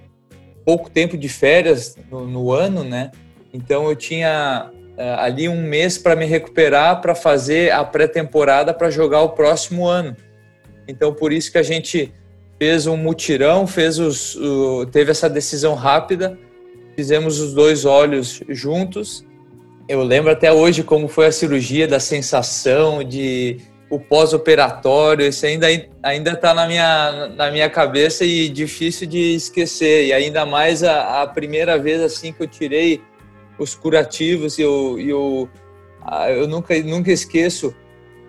pouco 0.65 0.89
tempo 0.89 1.15
de 1.15 1.29
férias 1.29 1.95
no, 2.09 2.25
no 2.25 2.51
ano, 2.51 2.83
né? 2.83 3.11
Então 3.53 3.87
eu 3.87 3.95
tinha 3.95 4.71
uh, 4.73 5.19
ali 5.19 5.47
um 5.47 5.61
mês 5.61 5.99
para 5.99 6.15
me 6.15 6.25
recuperar 6.25 6.99
para 6.99 7.13
fazer 7.13 7.71
a 7.71 7.85
pré-temporada 7.85 8.73
para 8.73 8.89
jogar 8.89 9.21
o 9.21 9.29
próximo 9.29 9.85
ano. 9.85 10.17
Então 10.87 11.13
por 11.13 11.31
isso 11.31 11.51
que 11.51 11.59
a 11.59 11.63
gente 11.63 12.11
fez 12.63 12.88
um 12.88 12.96
mutirão, 12.96 13.67
fez 13.67 14.00
os, 14.00 14.36
uh, 14.36 14.86
teve 14.89 15.12
essa 15.12 15.29
decisão 15.29 15.75
rápida, 15.75 16.39
fizemos 16.96 17.41
os 17.41 17.53
dois 17.53 17.84
olhos 17.84 18.41
juntos. 18.48 19.25
Eu 19.86 20.01
lembro 20.01 20.32
até 20.32 20.50
hoje 20.50 20.82
como 20.82 21.10
foi 21.10 21.25
a 21.25 21.32
cirurgia, 21.34 21.86
da 21.86 22.00
sensação 22.00 23.03
de 23.03 23.58
o 23.89 24.00
pós-operatório, 24.00 25.27
isso 25.27 25.46
ainda 25.46 25.67
ainda 26.01 26.32
está 26.32 26.53
na 26.53 26.65
minha 26.65 27.27
na 27.36 27.51
minha 27.51 27.70
cabeça 27.70 28.24
e 28.24 28.48
difícil 28.48 29.08
de 29.08 29.36
esquecer. 29.36 30.08
E 30.08 30.13
ainda 30.13 30.46
mais 30.46 30.84
a, 30.86 31.22
a 31.22 31.27
primeira 31.27 31.77
vez 31.77 32.00
assim 32.01 32.32
que 32.32 32.43
eu 32.43 32.48
tirei 32.48 33.01
os 33.60 33.75
curativos 33.75 34.58
e 34.58 34.62
eu, 34.62 34.98
eu, 35.00 35.50
eu 36.29 36.48
nunca, 36.48 36.79
nunca 36.79 37.12
esqueço 37.12 37.75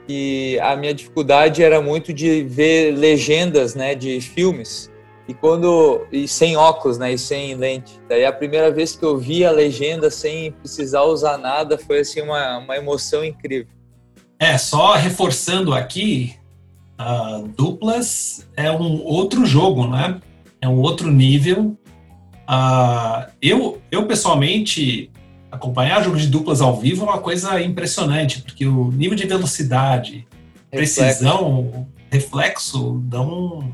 que 0.07 0.59
a 0.61 0.77
minha 0.77 0.95
dificuldade 0.95 1.63
era 1.63 1.81
muito 1.81 2.13
de 2.13 2.43
ver 2.43 2.93
legendas 2.93 3.75
né, 3.75 3.95
de 3.95 4.21
filmes 4.21 4.91
e 5.27 5.33
quando 5.33 6.07
e 6.13 6.29
sem 6.29 6.57
óculos 6.57 6.99
né, 6.99 7.13
e 7.13 7.19
sem 7.19 7.55
lente. 7.55 7.99
Daí 8.09 8.25
a 8.25 8.33
primeira 8.33 8.71
vez 8.71 8.95
que 8.95 9.05
eu 9.05 9.17
vi 9.17 9.45
a 9.45 9.51
legenda 9.51 10.11
sem 10.11 10.53
precisar 10.53 11.03
usar 11.03 11.39
nada 11.39 11.79
foi 11.79 12.01
assim 12.01 12.21
uma, 12.21 12.59
uma 12.59 12.77
emoção 12.77 13.25
incrível. 13.25 13.73
É, 14.39 14.59
só 14.59 14.95
reforçando 14.95 15.73
aqui, 15.73 16.35
uh, 17.01 17.49
duplas 17.49 18.47
é 18.57 18.71
um 18.71 19.03
outro 19.03 19.47
jogo, 19.47 19.87
né? 19.87 20.21
É 20.61 20.69
um 20.69 20.81
outro 20.81 21.11
nível. 21.11 21.77
Uh, 22.49 23.31
eu, 23.41 23.81
eu 23.91 24.07
pessoalmente 24.07 25.11
acompanhar 25.55 26.03
jogos 26.03 26.23
de 26.23 26.29
duplas 26.29 26.61
ao 26.61 26.77
vivo 26.77 27.05
é 27.05 27.09
uma 27.09 27.19
coisa 27.19 27.61
impressionante, 27.61 28.43
porque 28.43 28.67
o 28.67 28.91
nível 28.91 29.17
de 29.17 29.27
velocidade, 29.27 30.27
precisão, 30.71 31.87
reflexo, 32.11 33.01
dão. 33.05 33.73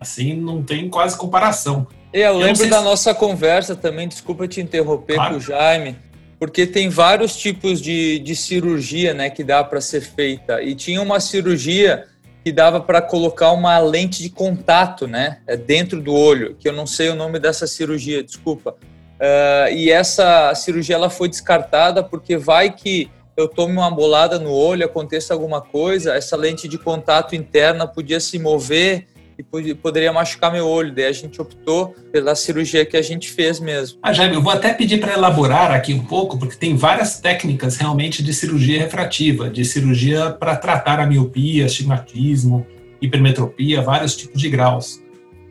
Assim, 0.00 0.34
não 0.34 0.62
tem 0.62 0.88
quase 0.88 1.16
comparação. 1.16 1.86
Eu, 2.12 2.22
eu 2.22 2.38
lembro 2.38 2.68
da 2.68 2.78
se... 2.78 2.84
nossa 2.84 3.14
conversa 3.14 3.76
também, 3.76 4.08
desculpa 4.08 4.48
te 4.48 4.60
interromper 4.60 5.14
claro. 5.14 5.34
com 5.34 5.36
o 5.38 5.40
Jaime, 5.40 5.96
porque 6.38 6.66
tem 6.66 6.88
vários 6.88 7.36
tipos 7.36 7.80
de, 7.80 8.18
de 8.18 8.34
cirurgia 8.34 9.14
né, 9.14 9.30
que 9.30 9.44
dá 9.44 9.62
para 9.62 9.80
ser 9.80 10.00
feita. 10.00 10.60
E 10.60 10.74
tinha 10.74 11.00
uma 11.00 11.20
cirurgia 11.20 12.06
que 12.44 12.50
dava 12.50 12.80
para 12.80 13.00
colocar 13.00 13.52
uma 13.52 13.78
lente 13.78 14.22
de 14.22 14.28
contato 14.28 15.06
né, 15.06 15.38
dentro 15.64 16.02
do 16.02 16.12
olho, 16.12 16.56
que 16.58 16.68
eu 16.68 16.72
não 16.72 16.86
sei 16.86 17.08
o 17.10 17.14
nome 17.14 17.38
dessa 17.38 17.68
cirurgia, 17.68 18.24
desculpa. 18.24 18.76
Uh, 19.22 19.72
e 19.72 19.88
essa 19.88 20.52
cirurgia 20.56 20.96
ela 20.96 21.08
foi 21.08 21.28
descartada 21.28 22.02
porque 22.02 22.36
vai 22.36 22.72
que 22.72 23.08
eu 23.36 23.46
tome 23.46 23.74
uma 23.74 23.88
bolada 23.88 24.36
no 24.36 24.50
olho, 24.50 24.84
aconteça 24.84 25.32
alguma 25.32 25.60
coisa, 25.60 26.14
essa 26.14 26.36
lente 26.36 26.66
de 26.66 26.76
contato 26.76 27.36
interna 27.36 27.86
podia 27.86 28.18
se 28.18 28.36
mover 28.36 29.06
e 29.38 29.74
poderia 29.74 30.12
machucar 30.12 30.52
meu 30.52 30.66
olho. 30.66 30.92
Daí 30.92 31.06
a 31.06 31.12
gente 31.12 31.40
optou 31.40 31.94
pela 32.10 32.34
cirurgia 32.34 32.84
que 32.84 32.96
a 32.96 33.02
gente 33.02 33.30
fez 33.30 33.60
mesmo. 33.60 33.98
Ah, 34.02 34.12
Jaime, 34.12 34.34
eu 34.34 34.42
vou 34.42 34.52
até 34.52 34.74
pedir 34.74 34.98
para 34.98 35.14
elaborar 35.14 35.70
aqui 35.70 35.94
um 35.94 36.04
pouco, 36.04 36.36
porque 36.36 36.56
tem 36.56 36.76
várias 36.76 37.20
técnicas 37.20 37.76
realmente 37.76 38.22
de 38.22 38.34
cirurgia 38.34 38.80
refrativa, 38.80 39.48
de 39.48 39.64
cirurgia 39.64 40.30
para 40.30 40.56
tratar 40.56 40.98
a 40.98 41.06
miopia, 41.06 41.66
astigmatismo, 41.66 42.66
hipermetropia, 43.00 43.82
vários 43.82 44.16
tipos 44.16 44.40
de 44.40 44.48
graus. 44.50 45.00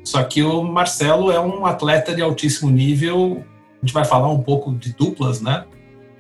Só 0.03 0.21
que 0.23 0.43
o 0.43 0.61
Marcelo 0.61 1.31
é 1.31 1.39
um 1.39 1.65
atleta 1.65 2.13
de 2.13 2.21
altíssimo 2.21 2.69
nível 2.69 3.43
a 3.81 3.85
gente 3.85 3.93
vai 3.93 4.05
falar 4.05 4.29
um 4.31 4.41
pouco 4.41 4.71
de 4.73 4.93
duplas, 4.93 5.41
né? 5.41 5.65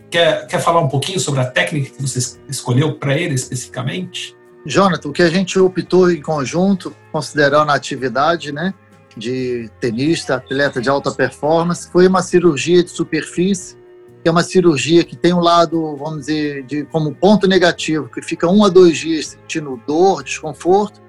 Quer, 0.09 0.47
quer 0.47 0.59
falar 0.59 0.81
um 0.81 0.89
pouquinho 0.89 1.19
sobre 1.19 1.39
a 1.39 1.45
técnica 1.45 1.91
que 1.91 2.01
você 2.01 2.37
escolheu 2.49 2.95
para 2.95 3.17
ele 3.17 3.35
especificamente? 3.35 4.35
Jonathan, 4.65 5.09
o 5.09 5.13
que 5.13 5.21
a 5.21 5.29
gente 5.29 5.57
optou 5.57 6.11
em 6.11 6.21
conjunto, 6.21 6.93
considerando 7.11 7.71
a 7.71 7.75
atividade, 7.75 8.51
né, 8.51 8.73
de 9.15 9.69
tenista, 9.79 10.35
atleta 10.35 10.81
de 10.81 10.89
alta 10.89 11.11
performance, 11.11 11.89
foi 11.89 12.07
uma 12.07 12.21
cirurgia 12.21 12.83
de 12.83 12.89
superfície, 12.89 13.77
que 14.21 14.27
é 14.27 14.31
uma 14.31 14.43
cirurgia 14.43 15.03
que 15.03 15.15
tem 15.15 15.33
um 15.33 15.39
lado, 15.39 15.95
vamos 15.95 16.21
dizer, 16.21 16.63
de, 16.63 16.83
como 16.85 17.13
ponto 17.13 17.47
negativo, 17.47 18.09
que 18.09 18.21
fica 18.21 18.47
um 18.47 18.63
a 18.63 18.69
dois 18.69 18.97
dias 18.97 19.27
sentindo 19.27 19.81
dor, 19.87 20.23
desconforto, 20.23 21.01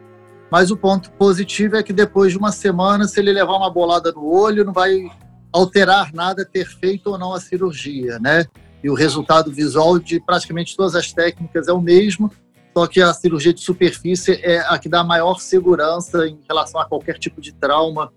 mas 0.50 0.70
o 0.70 0.76
ponto 0.76 1.10
positivo 1.12 1.76
é 1.76 1.82
que 1.82 1.92
depois 1.92 2.32
de 2.32 2.38
uma 2.38 2.52
semana, 2.52 3.06
se 3.06 3.18
ele 3.18 3.32
levar 3.32 3.56
uma 3.56 3.70
bolada 3.70 4.12
no 4.12 4.24
olho, 4.24 4.64
não 4.64 4.72
vai 4.72 5.10
alterar 5.52 6.12
nada 6.12 6.44
ter 6.44 6.66
feito 6.66 7.10
ou 7.10 7.18
não 7.18 7.34
a 7.34 7.40
cirurgia, 7.40 8.18
né? 8.18 8.46
E 8.82 8.90
o 8.90 8.94
resultado 8.94 9.52
visual 9.52 9.98
de 9.98 10.18
praticamente 10.20 10.76
todas 10.76 10.94
as 10.94 11.12
técnicas 11.12 11.68
é 11.68 11.72
o 11.72 11.80
mesmo, 11.80 12.30
só 12.76 12.86
que 12.86 13.00
a 13.00 13.12
cirurgia 13.12 13.52
de 13.52 13.60
superfície 13.60 14.40
é 14.42 14.60
a 14.60 14.78
que 14.78 14.88
dá 14.88 15.04
maior 15.04 15.38
segurança 15.38 16.26
em 16.26 16.38
relação 16.48 16.80
a 16.80 16.86
qualquer 16.86 17.18
tipo 17.18 17.40
de 17.40 17.52
trauma 17.52 18.12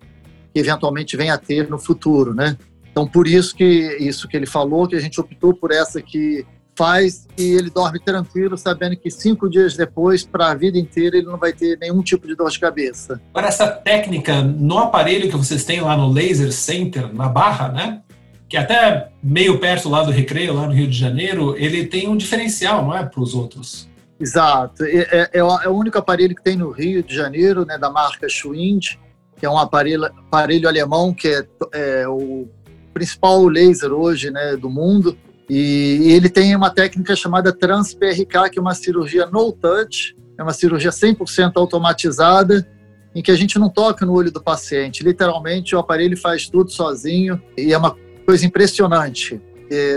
que 0.54 0.60
eventualmente 0.60 1.18
venha 1.18 1.34
a 1.34 1.38
ter 1.38 1.70
no 1.70 1.78
futuro, 1.78 2.34
né? 2.34 2.58
Então, 2.90 3.06
por 3.06 3.28
isso 3.28 3.54
que 3.54 3.98
isso 4.00 4.28
que 4.28 4.38
ele 4.38 4.46
falou, 4.46 4.88
que 4.88 4.96
a 4.96 5.02
gente 5.02 5.20
optou 5.20 5.54
por 5.54 5.72
essa 5.72 6.02
que 6.02 6.46
faz 6.76 7.28
e 7.38 7.54
ele 7.54 7.70
dorme 7.70 8.00
tranquilo, 8.00 8.58
sabendo 8.58 8.96
que 8.98 9.10
cinco 9.10 9.50
dias 9.50 9.76
depois, 9.76 10.24
para 10.24 10.52
a 10.52 10.56
vida 10.56 10.78
inteira, 10.78 11.18
ele 11.18 11.26
não 11.26 11.38
vai 11.38 11.54
ter 11.54 11.78
nenhum 11.80 12.02
tipo 12.02 12.28
de 12.28 12.36
dor 12.36 12.50
de 12.50 12.60
cabeça. 12.60 13.20
Para 13.34 13.48
essa 13.48 13.68
técnica, 13.68 14.42
no 14.42 14.78
aparelho 14.78 15.30
que 15.30 15.38
vocês 15.38 15.64
têm 15.64 15.82
lá 15.82 15.96
no 15.96 16.12
Laser 16.12 16.52
Center, 16.52 17.14
na 17.14 17.28
Barra, 17.28 17.70
né? 17.70 18.02
Que 18.48 18.58
é 18.58 18.60
até 18.60 19.10
meio 19.24 19.60
perto 19.60 19.90
lá 19.90 20.04
do 20.04 20.12
Recreio, 20.12 20.54
lá 20.54 20.68
no 20.68 20.74
Rio 20.74 20.88
de 20.88 20.98
Janeiro, 20.98 21.56
ele 21.58 21.88
tem 21.88 22.08
um 22.08 22.18
diferencial, 22.18 22.84
não 22.84 22.96
é, 22.96 23.04
para 23.04 23.22
os 23.22 23.34
outros? 23.34 23.90
Exato. 24.20 24.84
É, 24.84 25.08
é, 25.12 25.30
é, 25.34 25.44
o 25.44 25.72
único 25.72 25.98
aparelho 25.98 26.36
que 26.36 26.44
tem 26.44 26.56
no 26.56 26.72
Rio 26.72 27.04
de 27.04 27.16
Janeiro, 27.16 27.66
né, 27.66 27.78
da 27.78 27.90
marca 27.90 28.30
Schwind, 28.30 28.98
que 29.38 29.46
é 29.46 29.50
um 29.50 29.58
aparelho, 29.58 30.06
aparelho 30.06 30.68
alemão 30.68 31.14
que 31.14 31.28
é, 31.28 31.46
é 31.74 32.08
o 32.08 32.48
principal 32.94 33.46
laser 33.46 33.92
hoje 33.92 34.32
né, 34.32 34.56
do 34.56 34.70
mundo 34.70 35.18
e, 35.50 36.12
ele 36.12 36.30
tem 36.30 36.56
uma 36.56 36.70
técnica 36.70 37.16
chamada 37.16 37.54
Trans-PRK, 37.54 38.50
que 38.52 38.60
é 38.60 38.62
uma 38.62 38.74
cirurgia 38.74 39.26
no 39.28 39.52
touch, 39.52 40.16
é 40.38 40.44
uma 40.44 40.54
cirurgia 40.54 40.92
100% 40.92 41.54
automatizada, 41.56 42.68
em 43.14 43.22
que 43.22 43.32
a 43.32 43.36
gente 43.36 43.58
não 43.58 43.70
toca 43.70 44.06
no 44.06 44.14
olho 44.14 44.32
do 44.32 44.44
paciente. 44.44 45.04
Literalmente, 45.04 45.76
o 45.76 45.80
aparelho 45.80 46.18
faz 46.18 46.50
tudo 46.50 46.70
sozinho 46.70 47.42
e 47.58 47.72
é 47.72 47.78
uma 47.78 47.96
coisa 48.26 48.46
impressionante. 48.46 49.42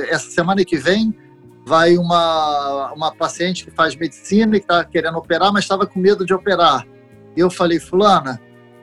Essa 0.09 0.31
semana 0.31 0.65
que 0.65 0.77
vem 0.77 1.13
vai 1.67 1.99
uma, 1.99 2.93
uma 2.95 3.15
paciente 3.15 3.65
que 3.65 3.71
faz 3.71 3.97
medicina 3.97 4.57
e 4.57 4.61
está 4.61 4.85
querendo 4.85 5.19
operar, 5.19 5.53
mas 5.53 5.65
estava 5.65 5.87
com 5.87 5.99
medo 5.99 6.25
de 6.25 6.33
operar. 6.33 6.87
E 7.37 7.41
eu 7.41 7.51
falei, 7.51 7.81
fulana, 7.81 8.41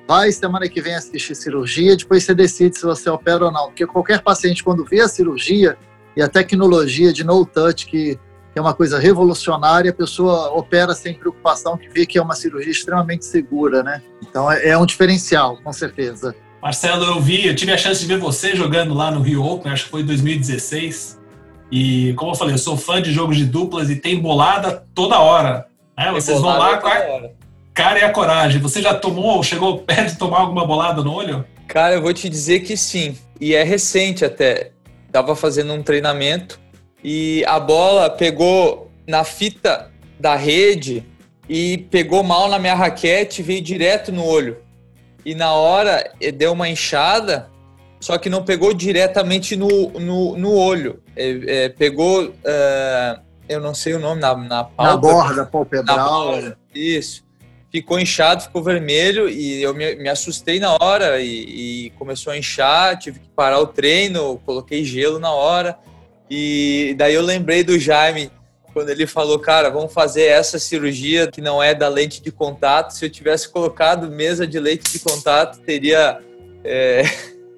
vai 0.08 0.32
semana 0.32 0.68
que 0.68 0.82
vem 0.82 0.96
assistir 0.96 1.36
cirurgia, 1.36 1.96
depois 1.96 2.24
você 2.24 2.36
decide 2.36 2.78
se 2.78 2.86
você 2.86 3.10
opera 3.10 3.46
ou 3.46 3.52
não. 3.52 3.68
Porque 3.68 3.88
qualquer 3.88 4.22
paciente, 4.22 4.64
quando 4.64 4.86
vê 4.86 5.02
a 5.02 5.08
cirurgia, 5.08 5.78
e 6.16 6.22
a 6.22 6.28
tecnologia 6.28 7.12
de 7.12 7.24
no 7.24 7.46
touch, 7.46 7.86
que 7.86 8.18
é 8.56 8.62
uma 8.62 8.74
coisa 8.74 8.98
revolucionária, 8.98 9.92
a 9.92 9.94
pessoa 9.94 10.52
opera 10.54 10.94
sem 10.94 11.14
preocupação, 11.14 11.78
que 11.78 11.90
vê 11.90 12.06
que 12.06 12.18
é 12.18 12.22
uma 12.22 12.36
cirurgia 12.36 12.72
extremamente 12.72 13.26
segura, 13.26 13.84
né? 13.84 14.02
Então 14.22 14.50
é, 14.50 14.70
é 14.70 14.78
um 14.78 14.86
diferencial, 14.86 15.58
com 15.58 15.74
certeza. 15.74 16.34
Marcelo, 16.62 17.04
eu 17.06 17.22
vi, 17.22 17.46
eu 17.46 17.56
tive 17.56 17.74
a 17.74 17.78
chance 17.78 18.00
de 18.00 18.08
ver 18.08 18.18
você 18.18 18.56
jogando 18.56 18.94
lá 18.94 19.12
no 19.12 19.22
Rio 19.22 19.44
Open, 19.44 19.72
acho 19.72 19.86
que 19.86 19.92
foi 19.92 20.02
em 20.02 20.06
2016. 20.06 21.20
E 21.72 22.14
como 22.14 22.32
eu 22.32 22.36
falei, 22.36 22.56
eu 22.56 22.60
sou 22.60 22.78
fã 22.78 23.02
de 23.02 23.12
jogos 23.12 23.38
de 23.38 23.46
duplas 23.46 23.90
e 23.90 23.98
tem 23.98 24.20
bolada 24.20 24.84
toda 24.96 25.20
hora. 25.20 25.68
Né? 25.98 26.12
Vocês 26.12 26.40
vão 26.40 26.58
lá 26.58 26.78
com 26.78 26.88
a 26.88 27.30
cara 27.74 28.00
e 28.00 28.04
a 28.04 28.12
coragem. 28.12 28.62
Você 28.62 28.82
já 28.82 28.94
tomou 28.94 29.36
ou 29.36 29.44
chegou 29.44 29.80
perto 29.86 30.14
de 30.14 30.18
tomar 30.18 30.40
alguma 30.40 30.66
bolada 30.66 31.04
no 31.04 31.14
olho? 31.14 31.46
Cara, 31.68 31.96
eu 31.96 32.02
vou 32.02 32.14
te 32.14 32.30
dizer 32.30 32.62
que 32.62 32.78
sim. 32.78 33.18
E 33.40 33.54
é 33.54 33.64
recente 33.64 34.24
até. 34.24 34.72
Tava 35.16 35.34
fazendo 35.34 35.72
um 35.72 35.82
treinamento 35.82 36.60
e 37.02 37.42
a 37.48 37.58
bola 37.58 38.10
pegou 38.10 38.92
na 39.08 39.24
fita 39.24 39.90
da 40.20 40.36
rede 40.36 41.06
e 41.48 41.78
pegou 41.90 42.22
mal 42.22 42.50
na 42.50 42.60
minha 42.60 42.76
raquete 42.76 43.40
e 43.40 43.44
veio 43.46 43.62
direto 43.62 44.12
no 44.12 44.26
olho. 44.26 44.58
E 45.24 45.34
na 45.34 45.54
hora 45.54 46.12
eh, 46.20 46.34
deu 46.34 46.52
uma 46.52 46.68
inchada, 46.68 47.50
só 47.98 48.18
que 48.18 48.30
não 48.30 48.44
pegou 48.44 48.74
diretamente 48.74 49.56
no, 49.56 49.90
no, 49.92 50.38
no 50.38 50.54
olho. 50.54 51.02
É, 51.16 51.64
é, 51.64 51.70
pegou, 51.70 52.26
uh, 52.26 53.22
eu 53.48 53.62
não 53.62 53.74
sei 53.74 53.94
o 53.94 54.00
nome, 54.00 54.20
na, 54.20 54.36
na 54.36 54.66
pálpebra. 54.66 54.86
Na 54.86 54.98
borda 54.98 55.46
palpebral. 55.46 55.98
Na 55.98 56.08
borda, 56.10 56.58
isso. 56.74 57.25
Ficou 57.76 58.00
inchado, 58.00 58.44
ficou 58.44 58.64
vermelho 58.64 59.28
e 59.28 59.62
eu 59.62 59.74
me, 59.74 59.96
me 59.96 60.08
assustei 60.08 60.62
na 60.62 60.78
hora 60.80 61.20
e, 61.20 61.88
e, 61.88 61.90
começou 62.00 62.32
a 62.32 62.38
inchar, 62.38 62.98
tive 62.98 63.20
que 63.20 63.28
parar 63.28 63.60
o 63.60 63.68
treino, 63.68 64.40
coloquei 64.46 64.86
gelo 64.86 65.20
na 65.20 65.30
hora. 65.34 65.78
E 66.32 66.96
daí 66.98 67.14
eu 67.14 67.22
lembrei 67.22 67.66
do 67.66 67.78
Jaime, 67.78 68.32
quando 68.72 68.92
ele 68.92 69.06
falou, 69.06 69.38
cara, 69.40 69.70
vamos 69.70 69.92
fazer 69.92 70.24
essa 70.24 70.58
cirurgia 70.58 71.30
que 71.30 71.42
não 71.42 71.62
é 71.62 71.76
da 71.76 71.90
lente 71.90 72.24
de 72.24 72.32
contato. 72.32 72.92
Se 72.92 73.04
eu 73.04 73.10
tivesse 73.10 73.50
colocado 73.50 74.10
mesa 74.10 74.48
de 74.48 74.58
lente 74.58 74.90
de 74.90 75.00
contato, 75.00 75.60
teria 75.60 76.22
é, 76.64 77.04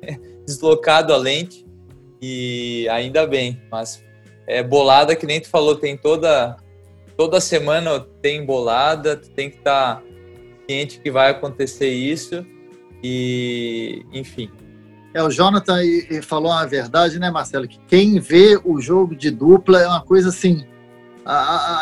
deslocado 0.48 1.14
a 1.14 1.18
lente 1.18 1.64
e 2.20 2.90
ainda 2.90 3.28
bem. 3.28 3.62
Mas 3.70 4.04
é 4.48 4.64
bolada 4.64 5.16
que 5.16 5.28
nem 5.28 5.40
tu 5.40 5.48
falou, 5.48 5.76
tem 5.76 5.96
toda 5.96 6.58
toda 7.18 7.42
semana 7.42 8.00
tem 8.22 8.46
bolada, 8.46 9.18
tu 9.18 9.30
tem 9.32 9.50
que 9.50 9.58
estar 9.58 9.96
tá 9.96 10.04
ciente 10.68 11.00
que 11.00 11.10
vai 11.12 11.32
acontecer 11.32 11.90
isso 11.90 12.46
e 13.04 14.06
enfim. 14.14 14.50
É, 15.14 15.24
o 15.24 15.30
Jonathan 15.30 15.80
falou 16.22 16.52
a 16.52 16.66
verdade, 16.66 17.18
né, 17.18 17.32
Marcelo? 17.32 17.68
Que 17.68 17.80
quem 17.88 18.20
vê 18.20 18.60
o 18.64 18.80
jogo 18.80 19.16
de 19.16 19.32
dupla 19.32 19.82
é 19.82 19.88
uma 19.88 20.02
coisa 20.02 20.30
assim 20.30 20.66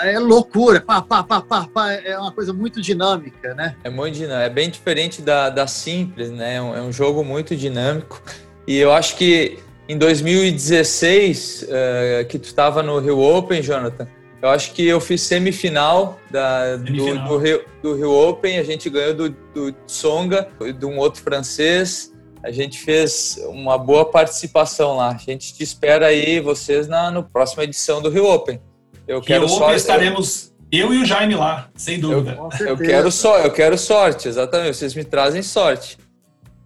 é 0.03 0.17
loucura, 0.17 0.81
pá, 0.81 1.01
pá, 1.01 1.23
pá, 1.23 1.39
pá, 1.39 1.67
pá, 1.71 1.91
é 1.91 2.17
uma 2.17 2.31
coisa 2.31 2.51
muito 2.51 2.81
dinâmica, 2.81 3.53
né? 3.53 3.75
É 3.83 3.91
muito 3.91 4.15
dinâmico, 4.15 4.43
é 4.43 4.49
bem 4.49 4.69
diferente 4.69 5.21
da, 5.21 5.51
da 5.51 5.67
simples, 5.67 6.31
né? 6.31 6.55
É 6.55 6.61
um, 6.61 6.75
é 6.75 6.81
um 6.81 6.91
jogo 6.91 7.23
muito 7.23 7.55
dinâmico 7.55 8.21
e 8.67 8.75
eu 8.75 8.91
acho 8.91 9.15
que 9.15 9.59
em 9.87 9.99
2016, 9.99 11.61
uh, 11.61 11.65
eh, 11.69 12.23
que 12.23 12.39
tu 12.39 12.45
estava 12.45 12.81
no 12.81 12.97
Rio 12.97 13.19
Open, 13.19 13.61
Jonathan, 13.61 14.07
eu 14.45 14.49
acho 14.51 14.73
que 14.73 14.85
eu 14.85 15.01
fiz 15.01 15.21
semifinal, 15.21 16.19
da, 16.29 16.77
semifinal. 16.77 17.27
Do, 17.27 17.29
do, 17.29 17.37
Rio, 17.39 17.65
do 17.81 17.95
Rio 17.95 18.11
Open, 18.11 18.59
a 18.59 18.63
gente 18.63 18.87
ganhou 18.91 19.15
do, 19.15 19.29
do 19.31 19.71
Tsonga, 19.87 20.47
de 20.77 20.85
um 20.85 20.99
outro 20.99 21.23
francês, 21.23 22.13
a 22.43 22.51
gente 22.51 22.77
fez 22.77 23.39
uma 23.47 23.75
boa 23.75 24.05
participação 24.05 24.97
lá. 24.97 25.09
A 25.09 25.17
gente 25.17 25.51
te 25.51 25.63
espera 25.63 26.05
aí, 26.05 26.39
vocês, 26.39 26.87
na 26.87 27.09
no 27.09 27.23
próxima 27.23 27.63
edição 27.63 28.03
do 28.03 28.09
Rio 28.11 28.29
Open. 28.29 28.61
Eu 29.07 29.19
quero 29.19 29.49
só 29.49 29.73
estaremos 29.73 30.53
eu 30.71 30.93
e 30.93 31.01
o 31.01 31.05
Jaime 31.05 31.33
lá, 31.33 31.71
sem 31.75 31.99
dúvida. 31.99 32.37
Eu, 32.59 32.67
eu 32.67 32.77
quero 32.77 33.11
só, 33.11 33.39
eu 33.39 33.51
quero 33.51 33.75
sorte, 33.79 34.27
exatamente. 34.27 34.77
Vocês 34.77 34.93
me 34.93 35.03
trazem 35.03 35.41
sorte. 35.41 35.97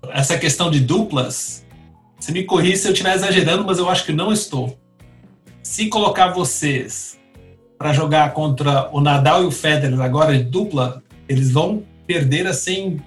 Essa 0.09 0.37
questão 0.37 0.69
de 0.69 0.81
duplas, 0.81 1.65
você 2.19 2.33
me 2.33 2.43
corrija 2.43 2.75
se 2.75 2.87
eu 2.89 2.91
estiver 2.91 3.15
exagerando, 3.15 3.63
mas 3.63 3.77
eu 3.77 3.89
acho 3.89 4.05
que 4.05 4.11
não 4.11 4.33
estou. 4.33 4.77
Se 5.63 5.87
colocar 5.87 6.33
vocês 6.33 7.18
para 7.79 7.93
jogar 7.93 8.33
contra 8.33 8.89
o 8.91 8.99
Nadal 8.99 9.43
e 9.43 9.45
o 9.47 9.51
Federer 9.51 9.99
agora 10.01 10.37
de 10.37 10.43
dupla, 10.43 11.01
eles 11.29 11.49
vão 11.49 11.81
perder 12.05 12.45
assim 12.45 12.99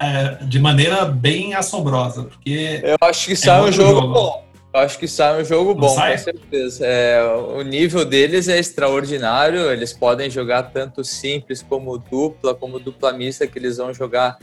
é, 0.00 0.44
de 0.44 0.58
maneira 0.58 1.04
bem 1.04 1.54
assombrosa, 1.54 2.24
porque 2.24 2.80
eu 2.82 2.96
acho 3.00 3.26
que 3.28 3.36
sai 3.36 3.60
é 3.60 3.62
um 3.62 3.72
jogo, 3.72 4.00
jogo 4.00 4.12
bom. 4.12 4.48
Eu 4.74 4.80
acho 4.80 4.98
que 4.98 5.08
sai 5.08 5.40
um 5.40 5.44
jogo 5.44 5.74
bom, 5.74 5.94
com 5.94 6.18
certeza. 6.18 6.84
É, 6.84 7.24
o 7.24 7.62
nível 7.62 8.04
deles 8.04 8.48
é 8.48 8.58
extraordinário. 8.58 9.72
Eles 9.72 9.94
podem 9.94 10.28
jogar 10.28 10.64
tanto 10.64 11.02
simples 11.02 11.62
como 11.62 11.96
dupla, 11.96 12.54
como 12.54 12.78
dupla 12.78 13.12
mista, 13.12 13.46
que 13.46 13.58
eles 13.58 13.78
vão 13.78 13.94
jogar 13.94 14.36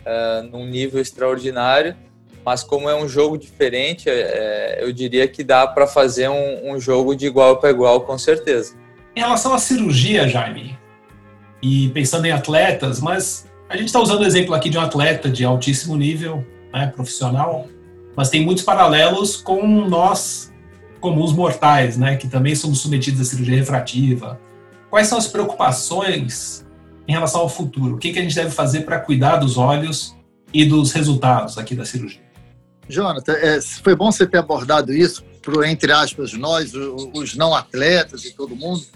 uh, 0.00 0.42
num 0.50 0.66
nível 0.66 1.00
extraordinário. 1.00 1.94
Mas 2.44 2.64
como 2.64 2.88
é 2.90 2.94
um 2.94 3.08
jogo 3.08 3.38
diferente, 3.38 4.10
é, 4.10 4.78
eu 4.80 4.92
diria 4.92 5.28
que 5.28 5.44
dá 5.44 5.66
para 5.66 5.86
fazer 5.86 6.28
um, 6.28 6.72
um, 6.72 6.80
jogo 6.80 7.14
de 7.14 7.26
igual 7.26 7.58
para 7.58 7.70
igual, 7.70 8.00
com 8.00 8.18
certeza. 8.18 8.74
Em 9.18 9.20
relação 9.20 9.52
à 9.52 9.58
cirurgia, 9.58 10.28
Jaime, 10.28 10.78
e 11.60 11.88
pensando 11.88 12.24
em 12.26 12.30
atletas, 12.30 13.00
mas 13.00 13.48
a 13.68 13.76
gente 13.76 13.86
está 13.86 13.98
usando 13.98 14.20
o 14.20 14.24
exemplo 14.24 14.54
aqui 14.54 14.70
de 14.70 14.78
um 14.78 14.80
atleta 14.80 15.28
de 15.28 15.44
altíssimo 15.44 15.96
nível, 15.96 16.46
né, 16.72 16.86
profissional, 16.94 17.66
mas 18.16 18.30
tem 18.30 18.44
muitos 18.44 18.62
paralelos 18.62 19.36
com 19.36 19.66
nós 19.88 20.54
comuns 21.00 21.32
mortais, 21.32 21.98
né, 21.98 22.14
que 22.14 22.28
também 22.28 22.54
somos 22.54 22.78
submetidos 22.78 23.20
à 23.20 23.24
cirurgia 23.24 23.56
refrativa. 23.56 24.40
Quais 24.88 25.08
são 25.08 25.18
as 25.18 25.26
preocupações 25.26 26.64
em 27.08 27.10
relação 27.10 27.40
ao 27.40 27.48
futuro? 27.48 27.96
O 27.96 27.98
que, 27.98 28.12
que 28.12 28.20
a 28.20 28.22
gente 28.22 28.36
deve 28.36 28.52
fazer 28.52 28.82
para 28.82 29.00
cuidar 29.00 29.38
dos 29.38 29.58
olhos 29.58 30.16
e 30.54 30.64
dos 30.64 30.92
resultados 30.92 31.58
aqui 31.58 31.74
da 31.74 31.84
cirurgia? 31.84 32.22
Jonathan, 32.88 33.32
é, 33.32 33.60
foi 33.60 33.96
bom 33.96 34.12
você 34.12 34.24
ter 34.28 34.38
abordado 34.38 34.92
isso 34.92 35.24
para, 35.42 35.68
entre 35.68 35.90
aspas, 35.90 36.34
nós, 36.34 36.72
os 36.72 37.34
não 37.34 37.52
atletas 37.52 38.24
e 38.24 38.32
todo 38.32 38.54
mundo, 38.54 38.86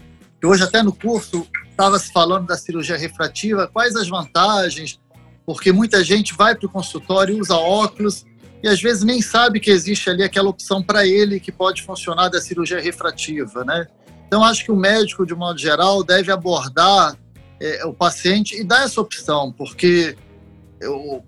que 0.43 0.47
hoje 0.47 0.65
até 0.65 0.83
no 0.83 0.93
curso 0.93 1.47
estava 1.71 1.97
se 2.01 2.13
falando 2.13 2.49
da 2.49 2.57
cirurgia 2.57 2.97
refrativa, 2.97 3.69
quais 3.69 3.95
as 3.95 4.09
vantagens, 4.09 4.99
porque 5.47 5.71
muita 5.71 6.03
gente 6.03 6.35
vai 6.35 6.57
para 6.57 6.67
o 6.67 6.69
consultório, 6.69 7.39
usa 7.39 7.55
óculos 7.55 8.27
e 8.61 8.67
às 8.67 8.83
vezes 8.83 9.05
nem 9.05 9.23
sabe 9.23 9.61
que 9.61 9.71
existe 9.71 10.11
ali 10.11 10.25
aquela 10.25 10.49
opção 10.49 10.83
para 10.83 11.07
ele 11.07 11.39
que 11.39 11.53
pode 11.53 11.83
funcionar 11.83 12.29
da 12.29 12.41
cirurgia 12.41 12.81
refrativa, 12.81 13.65
né? 13.65 13.87
Então 14.27 14.43
acho 14.43 14.65
que 14.65 14.73
o 14.73 14.77
médico, 14.77 15.25
de 15.25 15.33
modo 15.33 15.61
geral, 15.61 16.03
deve 16.03 16.33
abordar 16.33 17.17
é, 17.61 17.87
o 17.87 17.95
paciente 17.95 18.61
e 18.61 18.65
dar 18.65 18.83
essa 18.83 19.01
opção, 19.01 19.53
porque 19.53 20.17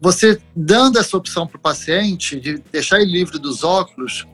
você 0.00 0.40
dando 0.57 0.98
essa 0.98 1.16
opção 1.16 1.46
para 1.46 1.57
o 1.57 1.61
paciente 1.61 2.40
de 2.40 2.59
deixar 2.72 3.00
ele 3.00 3.12
livre 3.12 3.38
dos 3.38 3.62
óculos 3.62 4.27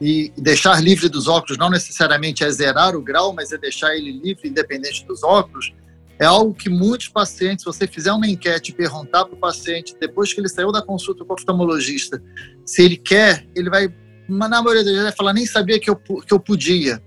e 0.00 0.32
deixar 0.36 0.82
livre 0.82 1.08
dos 1.08 1.28
óculos 1.28 1.56
não 1.56 1.70
necessariamente 1.70 2.44
é 2.44 2.50
zerar 2.50 2.96
o 2.96 3.02
grau, 3.02 3.32
mas 3.32 3.52
é 3.52 3.58
deixar 3.58 3.96
ele 3.96 4.12
livre 4.12 4.48
independente 4.48 5.04
dos 5.06 5.22
óculos, 5.22 5.72
é 6.18 6.24
algo 6.24 6.54
que 6.54 6.68
muitos 6.68 7.08
pacientes, 7.08 7.62
se 7.62 7.66
você 7.66 7.86
fizer 7.86 8.12
uma 8.12 8.26
enquete 8.26 8.70
e 8.70 8.74
perguntar 8.74 9.24
para 9.24 9.34
o 9.34 9.38
paciente, 9.38 9.96
depois 9.98 10.32
que 10.32 10.40
ele 10.40 10.48
saiu 10.48 10.70
da 10.70 10.80
consulta 10.80 11.24
com 11.24 11.32
o 11.32 11.36
oftalmologista, 11.36 12.22
se 12.64 12.82
ele 12.82 12.96
quer, 12.96 13.46
ele 13.54 13.68
vai, 13.68 13.92
na 14.28 14.48
maioria 14.48 14.84
das 14.84 14.92
vezes, 14.92 15.02
vai 15.02 15.12
falar, 15.12 15.32
nem 15.32 15.46
sabia 15.46 15.80
que 15.80 15.90
eu, 15.90 15.96
que 15.96 16.32
eu 16.32 16.38
podia. 16.38 17.02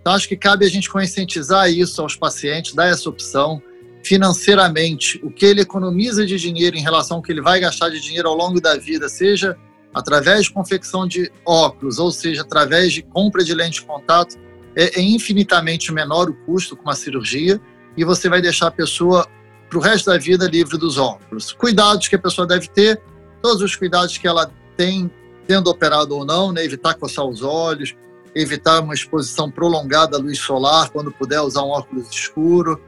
Então, 0.00 0.12
acho 0.12 0.28
que 0.28 0.36
cabe 0.36 0.64
a 0.64 0.68
gente 0.68 0.88
conscientizar 0.88 1.70
isso 1.70 2.00
aos 2.00 2.16
pacientes, 2.16 2.74
dar 2.74 2.86
essa 2.86 3.08
opção 3.08 3.62
financeiramente, 4.04 5.20
o 5.22 5.30
que 5.30 5.46
ele 5.46 5.60
economiza 5.60 6.26
de 6.26 6.36
dinheiro 6.36 6.76
em 6.76 6.82
relação 6.82 7.18
ao 7.18 7.22
que 7.22 7.30
ele 7.30 7.40
vai 7.40 7.60
gastar 7.60 7.88
de 7.88 8.00
dinheiro 8.00 8.28
ao 8.28 8.36
longo 8.36 8.60
da 8.60 8.76
vida, 8.76 9.08
seja 9.08 9.56
através 9.94 10.44
de 10.44 10.52
confecção 10.52 11.06
de 11.06 11.30
óculos, 11.44 11.98
ou 11.98 12.10
seja, 12.10 12.42
através 12.42 12.92
de 12.92 13.02
compra 13.02 13.44
de 13.44 13.54
lente 13.54 13.80
de 13.80 13.86
contato, 13.86 14.36
é, 14.74 14.98
é 14.98 15.02
infinitamente 15.02 15.92
menor 15.92 16.30
o 16.30 16.34
custo 16.34 16.76
com 16.76 16.84
uma 16.84 16.94
cirurgia 16.94 17.60
e 17.96 18.04
você 18.04 18.28
vai 18.28 18.40
deixar 18.40 18.68
a 18.68 18.70
pessoa 18.70 19.26
para 19.68 19.78
o 19.78 19.82
resto 19.82 20.10
da 20.10 20.18
vida 20.18 20.46
livre 20.46 20.78
dos 20.78 20.98
óculos. 20.98 21.52
Cuidados 21.52 22.08
que 22.08 22.16
a 22.16 22.18
pessoa 22.18 22.46
deve 22.46 22.68
ter, 22.68 23.00
todos 23.42 23.62
os 23.62 23.76
cuidados 23.76 24.16
que 24.16 24.26
ela 24.26 24.50
tem, 24.76 25.10
tendo 25.46 25.68
operado 25.68 26.16
ou 26.16 26.24
não, 26.24 26.52
né? 26.52 26.64
evitar 26.64 26.94
coçar 26.94 27.24
os 27.24 27.42
olhos, 27.42 27.94
evitar 28.34 28.80
uma 28.80 28.94
exposição 28.94 29.50
prolongada 29.50 30.16
à 30.16 30.20
luz 30.20 30.38
solar, 30.38 30.90
quando 30.90 31.12
puder 31.12 31.40
usar 31.40 31.62
um 31.62 31.70
óculos 31.70 32.10
escuro, 32.10 32.80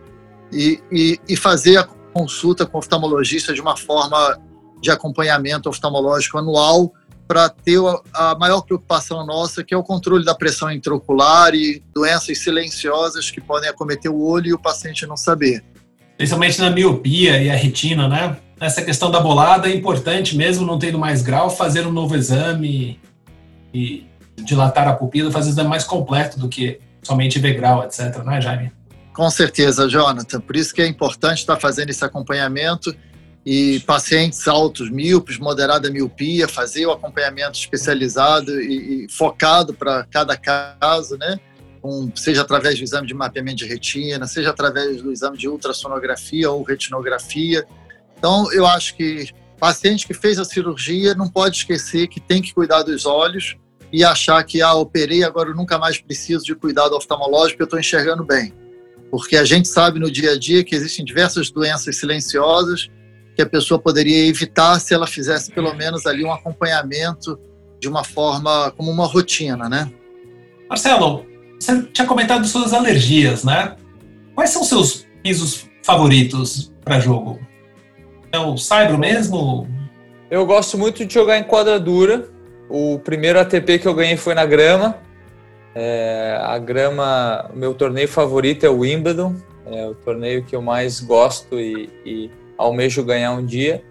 e, 0.53 0.81
e, 0.91 1.19
e 1.29 1.37
fazer 1.37 1.79
a 1.79 1.85
consulta 2.13 2.65
com 2.65 2.79
o 2.79 2.81
oftalmologista 2.81 3.53
de 3.53 3.61
uma 3.61 3.77
forma 3.77 4.39
de 4.85 4.91
acompanhamento 4.91 5.69
oftalmológico 5.69 6.39
anual, 6.39 6.93
para 7.27 7.49
ter 7.49 7.81
a 8.13 8.37
maior 8.39 8.61
preocupação 8.61 9.25
nossa, 9.25 9.65
que 9.65 9.73
é 9.73 9.77
o 9.77 9.83
controle 9.83 10.25
da 10.25 10.35
pressão 10.35 10.71
intraocular 10.71 11.55
e 11.55 11.83
doenças 11.95 12.39
silenciosas 12.39 13.31
que 13.31 13.41
podem 13.41 13.69
acometer 13.69 14.11
o 14.11 14.21
olho 14.23 14.49
e 14.49 14.53
o 14.53 14.59
paciente 14.59 15.07
não 15.07 15.17
saber. 15.17 15.65
Principalmente 16.19 16.61
na 16.61 16.69
miopia 16.71 17.43
e 17.43 17.51
a 17.51 17.57
retina, 17.57 18.07
né? 18.07 18.37
Essa 18.61 18.83
questão 18.83 19.11
da 19.11 19.21
bolada 19.21 19.69
é 19.69 19.75
importante, 19.75 20.37
mesmo 20.37 20.67
não 20.67 20.79
tendo 20.79 20.99
mais 20.99 21.23
grau, 21.23 21.49
fazer 21.49 21.87
um 21.87 21.93
novo 21.93 22.15
exame 22.15 23.01
e 23.73 24.07
dilatar 24.37 24.87
a 24.87 24.93
pupila, 24.93 25.31
fazer 25.33 25.49
um 25.49 25.53
exame 25.53 25.69
mais 25.71 25.85
completo 25.85 26.39
do 26.39 26.49
que 26.49 26.79
somente 27.03 27.39
ver 27.39 27.55
grau, 27.55 27.83
etc, 27.85 28.23
né, 28.23 28.41
Jaime? 28.41 28.71
Com 29.15 29.31
certeza, 29.31 29.89
Jonathan. 29.89 30.41
Por 30.41 30.57
isso 30.57 30.75
que 30.75 30.83
é 30.83 30.87
importante 30.87 31.39
estar 31.39 31.57
fazendo 31.57 31.89
esse 31.89 32.05
acompanhamento 32.05 32.95
e 33.45 33.81
pacientes 33.81 34.49
altos, 34.49 34.91
míopes, 34.91 35.39
moderada 35.39 35.91
miopia, 35.91 36.49
fazer 36.49 36.87
o 36.87 36.93
acompanhamento 36.93 37.59
especializado 37.59 38.61
e, 38.61 39.05
e 39.05 39.09
focado 39.11 39.75
para 39.75 40.05
cada 40.05 40.37
caso, 40.37 41.19
né? 41.19 41.39
um, 41.85 42.11
seja 42.17 42.41
através 42.41 42.79
do 42.79 42.83
exame 42.83 43.07
de 43.07 43.13
mapeamento 43.13 43.59
de 43.59 43.67
retina, 43.67 44.27
seja 44.27 44.51
através 44.51 45.03
do 45.03 45.13
exame 45.13 45.37
de 45.37 45.47
ultrassonografia 45.47 46.51
ou 46.51 46.63
retinografia. 46.63 47.67
Então, 48.17 48.51
eu 48.53 48.67
acho 48.67 48.97
que 48.97 49.29
paciente 49.61 50.07
que 50.07 50.15
fez 50.15 50.39
a 50.39 50.45
cirurgia 50.45 51.15
não 51.15 51.29
pode 51.29 51.59
esquecer 51.59 52.09
que 52.09 52.21
tem 52.21 52.41
que 52.41 52.55
cuidar 52.55 52.83
dos 52.83 53.05
olhos 53.05 53.57
e 53.93 54.03
achar 54.03 54.43
que, 54.45 54.63
ah, 54.63 54.75
operei, 54.75 55.23
agora 55.23 55.51
eu 55.51 55.55
nunca 55.55 55.79
mais 55.79 56.01
preciso 56.01 56.45
de 56.45 56.55
cuidado 56.55 56.97
oftalmológico, 56.97 57.63
eu 57.63 57.65
estou 57.65 57.79
enxergando 57.79 58.25
bem. 58.25 58.53
Porque 59.11 59.37
a 59.37 59.45
gente 59.45 59.69
sabe 59.69 60.01
no 60.01 60.11
dia 60.11 60.33
a 60.33 60.39
dia 60.39 60.65
que 60.65 60.75
existem 60.75 61.05
diversas 61.05 61.51
doenças 61.51 61.97
silenciosas 61.97 62.91
que 63.35 63.43
a 63.43 63.47
pessoa 63.47 63.81
poderia 63.81 64.27
evitar 64.27 64.79
se 64.81 64.95
ela 64.95 65.07
fizesse 65.07 65.51
pelo 65.51 65.75
menos 65.75 66.07
ali 66.07 66.25
um 66.25 66.33
acompanhamento 66.33 67.39
de 67.81 67.89
uma 67.89 68.05
forma 68.05 68.73
como 68.77 68.91
uma 68.91 69.07
rotina, 69.07 69.69
né? 69.69 69.91
Marcelo, 70.69 71.27
você 71.59 71.83
tinha 71.93 72.07
comentado 72.07 72.47
suas 72.47 72.73
alergias, 72.73 73.45
né? 73.45 73.77
Quais 74.35 74.51
são 74.51 74.65
seus 74.65 75.07
pisos 75.23 75.69
favoritos 75.83 76.73
para 76.85 77.01
jogo? 77.01 77.41
É 78.33 78.39
o 78.39 78.57
Saibro 78.57 78.99
mesmo? 78.99 79.69
Eu 80.31 80.47
gosto 80.47 80.77
muito 80.77 81.05
de 81.05 81.13
jogar 81.13 81.39
em 81.39 81.45
quadradura. 81.45 82.29
O 82.69 82.99
primeiro 82.99 83.39
ATP 83.39 83.79
que 83.79 83.87
eu 83.87 83.95
ganhei 83.95 84.17
foi 84.17 84.35
na 84.35 84.45
grama. 84.45 84.97
É, 85.75 86.39
a 86.43 86.59
grama, 86.59 87.51
o 87.53 87.57
meu 87.57 87.75
torneio 87.75 88.09
favorito 88.09 88.65
é 88.65 88.69
o 88.69 88.81
Wimbledon. 88.81 89.37
É 89.67 89.87
o 89.87 89.95
torneio 89.95 90.45
que 90.45 90.57
eu 90.57 90.63
mais 90.63 91.01
gosto 91.01 91.61
e, 91.61 91.89
e 92.05 92.31
almejo 92.59 93.05
ganhar 93.05 93.33
um 93.33 93.45
dia. 93.45 93.83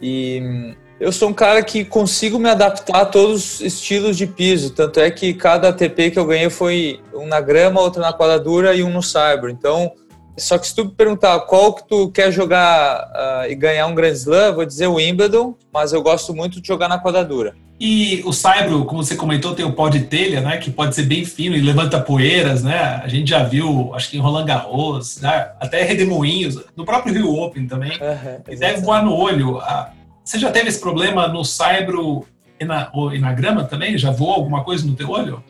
E 0.00 0.74
eu 0.98 1.10
sou 1.12 1.30
um 1.30 1.32
cara 1.32 1.62
que 1.62 1.84
consigo 1.84 2.38
me 2.38 2.48
adaptar 2.48 3.00
a 3.00 3.06
todos 3.06 3.34
os 3.36 3.60
estilos 3.60 4.16
de 4.16 4.26
piso. 4.26 4.70
Tanto 4.70 5.00
é 5.00 5.10
que 5.10 5.32
cada 5.34 5.68
ATP 5.68 6.10
que 6.10 6.18
eu 6.18 6.26
ganhei 6.26 6.50
foi 6.50 7.00
um 7.14 7.26
na 7.26 7.40
grama, 7.40 7.80
outro 7.80 8.00
na 8.00 8.12
quadradura 8.12 8.74
e 8.74 8.82
um 8.82 8.90
no 8.90 9.02
cyber. 9.02 9.50
Então, 9.50 9.92
só 10.36 10.58
que 10.58 10.66
se 10.66 10.74
tu 10.74 10.88
perguntar 10.88 11.40
qual 11.40 11.74
que 11.74 11.86
tu 11.86 12.10
quer 12.10 12.32
jogar 12.32 13.10
uh, 13.14 13.50
e 13.50 13.54
ganhar 13.54 13.86
um 13.86 13.94
Grand 13.94 14.12
Slam, 14.12 14.54
vou 14.54 14.64
dizer 14.64 14.86
o 14.86 14.94
Wimbledon, 14.94 15.54
mas 15.72 15.92
eu 15.92 16.02
gosto 16.02 16.34
muito 16.34 16.60
de 16.60 16.68
jogar 16.68 16.88
na 16.88 17.02
quadradura. 17.02 17.54
E 17.80 18.20
o 18.26 18.32
Saibro, 18.32 18.84
como 18.84 19.02
você 19.02 19.16
comentou, 19.16 19.54
tem 19.54 19.64
o 19.64 19.72
pó 19.72 19.88
de 19.88 20.00
telha, 20.00 20.42
né, 20.42 20.58
que 20.58 20.70
pode 20.70 20.94
ser 20.94 21.04
bem 21.04 21.24
fino 21.24 21.56
e 21.56 21.62
levanta 21.62 21.98
poeiras, 21.98 22.62
né? 22.62 22.78
A 23.02 23.08
gente 23.08 23.30
já 23.30 23.42
viu, 23.42 23.94
acho 23.94 24.10
que 24.10 24.18
em 24.18 24.20
Roland 24.20 24.44
Garros, 24.44 25.18
né? 25.22 25.52
até 25.58 25.82
Redemoinhos, 25.82 26.62
no 26.76 26.84
próprio 26.84 27.14
Rio 27.14 27.34
Open 27.34 27.66
também, 27.66 27.92
uhum, 27.92 28.42
e 28.50 28.56
deve 28.56 28.82
voar 28.82 29.02
no 29.02 29.16
olho. 29.16 29.58
Ah, 29.60 29.92
você 30.22 30.38
já 30.38 30.52
teve 30.52 30.68
esse 30.68 30.78
problema 30.78 31.26
no 31.26 31.42
Saibro 31.42 32.26
e 32.60 32.66
na, 32.66 32.92
e 33.14 33.18
na 33.18 33.32
grama 33.32 33.64
também? 33.64 33.96
Já 33.96 34.10
voou 34.10 34.34
alguma 34.34 34.62
coisa 34.62 34.86
no 34.86 34.94
teu 34.94 35.08
olho? 35.08 35.42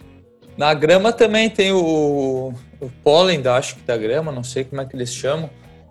Na 0.57 0.73
grama 0.73 1.13
também 1.13 1.51
tem 1.51 1.73
o, 1.73 2.55
o 2.81 2.91
pólen, 3.03 3.43
da, 3.43 3.57
acho 3.57 3.75
que 3.75 3.83
da 3.83 3.97
grama, 3.97 4.31
não 4.31 4.45
sei 4.45 4.63
como 4.63 4.81
é 4.81 4.85
que 4.85 4.95
eles 4.95 5.13
chamam, 5.13 5.51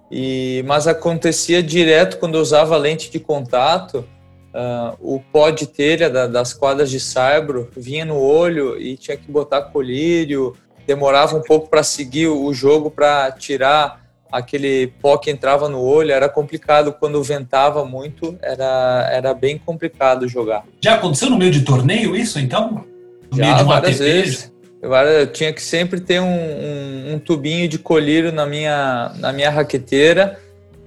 e, 0.09 0.63
mas 0.65 0.87
acontecia 0.87 1.61
direto 1.61 2.17
quando 2.17 2.35
eu 2.35 2.41
usava 2.41 2.77
lente 2.77 3.11
de 3.11 3.19
contato, 3.19 4.07
Uh, 4.53 5.15
o 5.15 5.19
pó 5.19 5.51
de 5.51 5.67
telha 5.67 6.09
da, 6.09 6.25
das 6.25 6.53
quadras 6.53 6.89
de 6.89 6.99
saibro 6.99 7.69
vinha 7.77 8.03
no 8.03 8.17
olho 8.17 8.81
e 8.81 8.97
tinha 8.97 9.15
que 9.15 9.31
botar 9.31 9.61
colírio, 9.63 10.55
demorava 10.87 11.37
um 11.37 11.41
pouco 11.41 11.69
para 11.69 11.83
seguir 11.83 12.27
o 12.27 12.51
jogo 12.51 12.89
para 12.89 13.31
tirar 13.31 14.09
aquele 14.31 14.87
pó 15.01 15.17
que 15.17 15.29
entrava 15.29 15.69
no 15.69 15.79
olho, 15.79 16.11
era 16.11 16.27
complicado 16.27 16.93
quando 16.93 17.21
ventava 17.21 17.85
muito, 17.85 18.37
era, 18.41 19.07
era 19.11 19.33
bem 19.33 19.57
complicado 19.57 20.27
jogar. 20.27 20.63
Já 20.83 20.95
aconteceu 20.95 21.29
no 21.29 21.37
meio 21.37 21.51
de 21.51 21.61
torneio 21.61 22.15
isso 22.15 22.39
então? 22.39 22.85
No 23.31 23.37
Já, 23.37 23.45
meio 23.45 23.57
de 23.57 23.63
várias 23.63 23.99
vezes. 23.99 24.51
Eu, 24.81 24.91
eu, 24.93 25.27
tinha 25.27 25.51
que 25.51 25.61
sempre 25.61 25.99
ter 25.99 26.21
um, 26.21 26.25
um, 26.25 27.13
um 27.13 27.19
tubinho 27.19 27.67
de 27.67 27.77
colírio 27.77 28.31
na 28.31 28.45
minha, 28.45 29.11
na 29.17 29.33
minha 29.33 29.49
raqueteira 29.49 30.39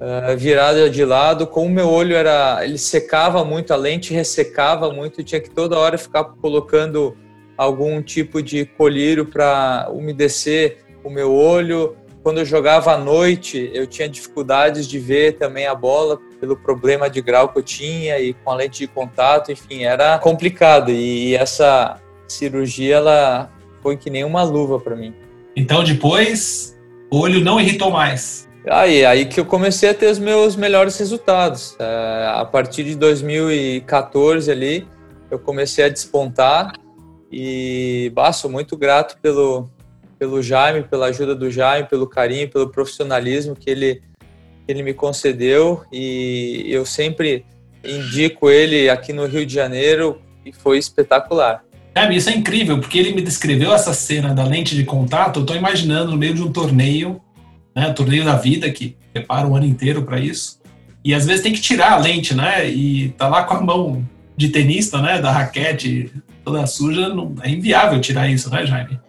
uh, 0.02 0.36
virada 0.36 0.90
de 0.90 1.04
lado, 1.04 1.46
como 1.46 1.66
o 1.66 1.70
meu 1.70 1.88
olho 1.88 2.16
era, 2.16 2.64
ele 2.64 2.78
secava 2.78 3.44
muito, 3.44 3.72
a 3.72 3.76
lente 3.76 4.12
ressecava 4.12 4.92
muito, 4.92 5.22
tinha 5.22 5.40
que 5.40 5.50
toda 5.50 5.78
hora 5.78 5.96
ficar 5.96 6.24
colocando 6.24 7.16
algum 7.56 8.02
tipo 8.02 8.42
de 8.42 8.64
colírio 8.64 9.26
para 9.26 9.88
umedecer 9.90 10.78
o 11.04 11.10
meu 11.10 11.32
olho. 11.32 11.96
Quando 12.22 12.38
eu 12.38 12.44
jogava 12.44 12.92
à 12.92 12.98
noite, 12.98 13.70
eu 13.74 13.86
tinha 13.86 14.08
dificuldades 14.08 14.86
de 14.86 14.98
ver 14.98 15.38
também 15.38 15.66
a 15.66 15.74
bola 15.74 16.18
pelo 16.40 16.56
problema 16.56 17.10
de 17.10 17.20
grau 17.20 17.48
que 17.48 17.58
eu 17.58 17.62
tinha 17.62 18.18
e 18.18 18.32
com 18.32 18.50
a 18.50 18.54
lente 18.54 18.80
de 18.80 18.86
contato, 18.86 19.50
enfim, 19.50 19.84
era 19.84 20.18
complicado. 20.18 20.90
E 20.90 21.34
essa 21.34 22.00
cirurgia 22.28 22.96
ela 22.96 23.50
foi 23.82 23.96
que 23.96 24.08
nem 24.08 24.24
uma 24.24 24.42
luva 24.44 24.78
para 24.78 24.94
mim. 24.94 25.12
Então 25.56 25.82
depois 25.82 26.78
o 27.10 27.18
olho 27.18 27.40
não 27.40 27.60
irritou 27.60 27.90
mais. 27.90 28.48
Aí, 28.68 29.04
aí 29.04 29.26
que 29.26 29.40
eu 29.40 29.44
comecei 29.44 29.90
a 29.90 29.94
ter 29.94 30.06
os 30.06 30.18
meus 30.18 30.54
melhores 30.54 30.96
resultados. 30.98 31.76
É, 31.78 32.32
a 32.34 32.44
partir 32.44 32.84
de 32.84 32.94
2014 32.94 34.50
ali, 34.50 34.86
eu 35.30 35.38
comecei 35.38 35.84
a 35.84 35.88
despontar 35.88 36.72
e 37.30 38.12
bah, 38.14 38.32
sou 38.32 38.50
muito 38.50 38.76
grato 38.76 39.18
pelo, 39.20 39.68
pelo 40.18 40.40
Jaime, 40.40 40.82
pela 40.82 41.06
ajuda 41.06 41.34
do 41.34 41.50
Jaime, 41.50 41.88
pelo 41.88 42.06
carinho, 42.06 42.48
pelo 42.48 42.68
profissionalismo 42.68 43.56
que 43.56 43.68
ele, 43.68 44.02
ele 44.68 44.82
me 44.82 44.94
concedeu 44.94 45.82
e 45.92 46.64
eu 46.68 46.86
sempre 46.86 47.44
indico 47.82 48.48
ele 48.48 48.88
aqui 48.88 49.12
no 49.12 49.26
Rio 49.26 49.44
de 49.44 49.52
Janeiro 49.52 50.20
e 50.46 50.52
foi 50.52 50.78
espetacular. 50.78 51.64
É, 51.94 52.10
isso 52.14 52.30
é 52.30 52.34
incrível, 52.34 52.78
porque 52.78 52.98
ele 52.98 53.12
me 53.12 53.20
descreveu 53.20 53.74
essa 53.74 53.92
cena 53.92 54.32
da 54.32 54.44
lente 54.44 54.76
de 54.76 54.84
contato, 54.84 55.40
eu 55.40 55.42
estou 55.42 55.56
imaginando 55.56 56.12
no 56.12 56.16
meio 56.16 56.34
de 56.34 56.42
um 56.42 56.52
torneio 56.52 57.20
né? 57.74 57.92
Torneio 57.92 58.24
da 58.24 58.36
vida 58.36 58.70
que 58.70 58.96
prepara 59.12 59.46
um 59.46 59.56
ano 59.56 59.66
inteiro 59.66 60.02
para 60.02 60.20
isso. 60.20 60.60
E 61.04 61.14
às 61.14 61.26
vezes 61.26 61.42
tem 61.42 61.52
que 61.52 61.60
tirar 61.60 61.92
a 61.92 61.96
lente, 61.98 62.34
né? 62.34 62.68
E 62.68 63.10
tá 63.10 63.28
lá 63.28 63.44
com 63.44 63.54
a 63.54 63.60
mão 63.60 64.06
de 64.36 64.48
tenista, 64.48 65.00
né? 65.00 65.20
Da 65.20 65.30
raquete 65.32 66.12
toda 66.44 66.66
suja, 66.66 67.08
não, 67.08 67.34
é 67.42 67.50
inviável 67.50 68.00
tirar 68.00 68.28
isso, 68.28 68.50
né, 68.50 68.66
Jaime? 68.66 69.00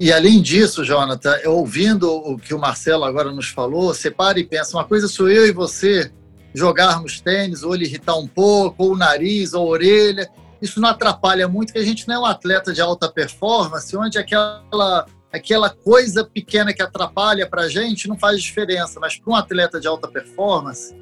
E 0.00 0.12
além 0.12 0.40
disso, 0.40 0.84
Jonathan, 0.84 1.36
ouvindo 1.46 2.10
o 2.10 2.38
que 2.38 2.54
o 2.54 2.58
Marcelo 2.58 3.04
agora 3.04 3.32
nos 3.32 3.48
falou, 3.48 3.92
você 3.92 4.10
para 4.10 4.38
e 4.38 4.44
pensa, 4.44 4.76
uma 4.76 4.84
coisa 4.84 5.08
sou 5.08 5.28
eu 5.28 5.46
e 5.46 5.52
você 5.52 6.10
jogarmos 6.54 7.20
tênis, 7.20 7.62
ou 7.62 7.74
ele 7.74 7.84
irritar 7.84 8.16
um 8.16 8.26
pouco, 8.26 8.84
ou 8.84 8.92
o 8.92 8.96
nariz, 8.96 9.54
ou 9.54 9.66
a 9.66 9.70
orelha, 9.70 10.30
isso 10.62 10.80
não 10.80 10.88
atrapalha 10.88 11.48
muito, 11.48 11.72
que 11.72 11.78
a 11.78 11.84
gente 11.84 12.06
não 12.08 12.14
é 12.14 12.18
um 12.20 12.24
atleta 12.24 12.72
de 12.72 12.80
alta 12.80 13.08
performance, 13.08 13.96
onde 13.96 14.18
aquela 14.18 15.06
aquela 15.32 15.70
coisa 15.70 16.24
pequena 16.24 16.72
que 16.72 16.82
atrapalha 16.82 17.46
para 17.48 17.62
a 17.62 17.68
gente 17.68 18.08
não 18.08 18.18
faz 18.18 18.42
diferença, 18.42 18.98
mas 18.98 19.16
para 19.16 19.32
um 19.32 19.36
atleta 19.36 19.80
de 19.80 19.86
alta 19.86 20.08
performance 20.08 20.94